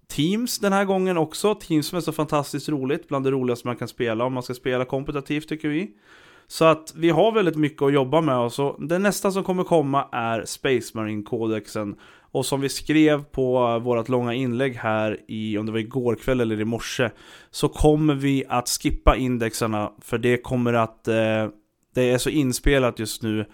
Teams 0.08 0.60
den 0.60 0.74
här 0.74 0.86
gången 0.86 1.18
också. 1.18 1.56
Teams 1.56 1.88
som 1.88 1.98
är 1.98 2.02
så 2.02 2.12
fantastiskt 2.12 2.70
roligt, 2.70 3.08
bland 3.08 3.26
det 3.26 3.32
roligaste 3.32 3.68
man 3.68 3.76
kan 3.76 3.88
spela 3.88 4.26
om 4.26 4.34
man 4.34 4.44
ska 4.44 4.54
spela 4.54 4.86
kompetitivt 4.86 5.50
tycker 5.50 5.70
vi. 5.70 5.92
Så 6.48 6.66
att 6.66 6.94
vi 6.96 7.10
har 7.10 7.32
väldigt 7.32 7.56
mycket 7.56 7.82
att 7.82 7.94
jobba 7.94 8.22
med 8.22 8.38
och 8.38 8.54
så 8.54 8.78
det 8.80 9.00
nästa 9.00 9.32
som 9.32 9.44
kommer 9.44 9.64
komma 9.64 10.08
är 10.12 10.46
Space 10.46 10.98
Marine 10.98 11.24
kodexen 11.24 11.96
och 12.36 12.46
som 12.46 12.62
vi 12.62 12.70
skrev 12.70 13.24
på 13.24 13.80
vårt 13.80 14.10
långa 14.10 14.34
inlägg 14.34 14.76
här 14.76 15.20
i, 15.28 15.58
om 15.58 15.66
det 15.66 15.72
var 15.72 15.80
igår 15.80 16.16
kväll 16.16 16.42
eller 16.42 16.62
i 16.62 16.66
morse, 16.66 17.10
så 17.52 17.70
kommer 17.70 18.16
vi 18.16 18.44
att 18.50 18.70
skippa 18.70 19.16
indexarna 19.16 19.92
för 20.02 20.18
det 20.18 20.38
kommer 20.38 20.74
att, 20.74 21.08
eh, 21.08 21.48
det 21.96 22.12
är 22.12 22.18
så 22.18 22.30
inspelat 22.30 23.00
just 23.00 23.24
nu 23.24 23.46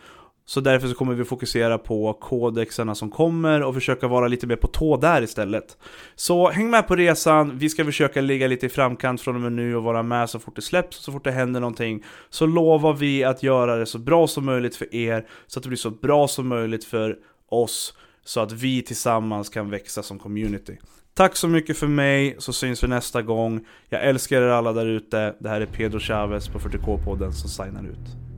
Så 0.46 0.62
därför 0.62 0.88
så 0.88 0.96
kommer 0.96 1.14
vi 1.14 1.24
fokusera 1.24 1.78
på 1.78 2.14
kodexarna 2.14 2.96
som 2.96 3.12
kommer 3.12 3.64
och 3.64 3.74
försöka 3.74 4.08
vara 4.08 4.28
lite 4.28 4.48
mer 4.48 4.56
på 4.56 4.68
tå 4.68 4.98
där 4.98 5.22
istället. 5.22 5.78
Så 6.16 6.50
häng 6.50 6.70
med 6.70 6.88
på 6.88 6.96
resan, 6.96 7.58
vi 7.58 7.70
ska 7.70 7.86
försöka 7.86 8.22
ligga 8.22 8.48
lite 8.48 8.66
i 8.66 8.70
framkant 8.70 9.22
från 9.22 9.36
och 9.36 9.42
med 9.42 9.52
nu 9.52 9.76
och 9.76 9.84
vara 9.84 10.04
med 10.04 10.30
så 10.30 10.40
fort 10.40 10.56
det 10.56 10.62
släpps, 10.62 10.98
så 10.98 11.12
fort 11.12 11.24
det 11.24 11.32
händer 11.32 11.60
någonting. 11.60 12.04
Så 12.30 12.46
lovar 12.46 12.94
vi 12.94 13.24
att 13.24 13.44
göra 13.44 13.76
det 13.76 13.86
så 13.86 14.00
bra 14.00 14.28
som 14.28 14.46
möjligt 14.46 14.76
för 14.76 14.96
er, 14.96 15.28
så 15.48 15.60
att 15.60 15.64
det 15.64 15.70
blir 15.70 15.78
så 15.78 15.90
bra 15.90 16.28
som 16.28 16.48
möjligt 16.48 16.86
för 16.86 17.18
oss, 17.50 17.94
så 18.26 18.40
att 18.40 18.52
vi 18.52 18.82
tillsammans 18.82 19.50
kan 19.50 19.70
växa 19.70 20.04
som 20.04 20.20
community. 20.20 20.78
Tack 21.14 21.36
så 21.36 21.48
mycket 21.48 21.78
för 21.78 21.88
mig, 21.88 22.36
så 22.40 22.54
syns 22.54 22.84
vi 22.84 22.88
nästa 22.88 23.22
gång. 23.22 23.66
Jag 23.90 24.04
älskar 24.04 24.42
er 24.42 24.48
alla 24.48 24.74
där 24.74 24.86
ute. 24.86 25.36
Det 25.40 25.50
här 25.50 25.62
är 25.62 25.66
Pedro 25.66 26.00
Chavez 26.00 26.48
på 26.48 26.60
40K-podden 26.60 27.32
som 27.32 27.50
signar 27.50 27.84
ut. 27.84 28.31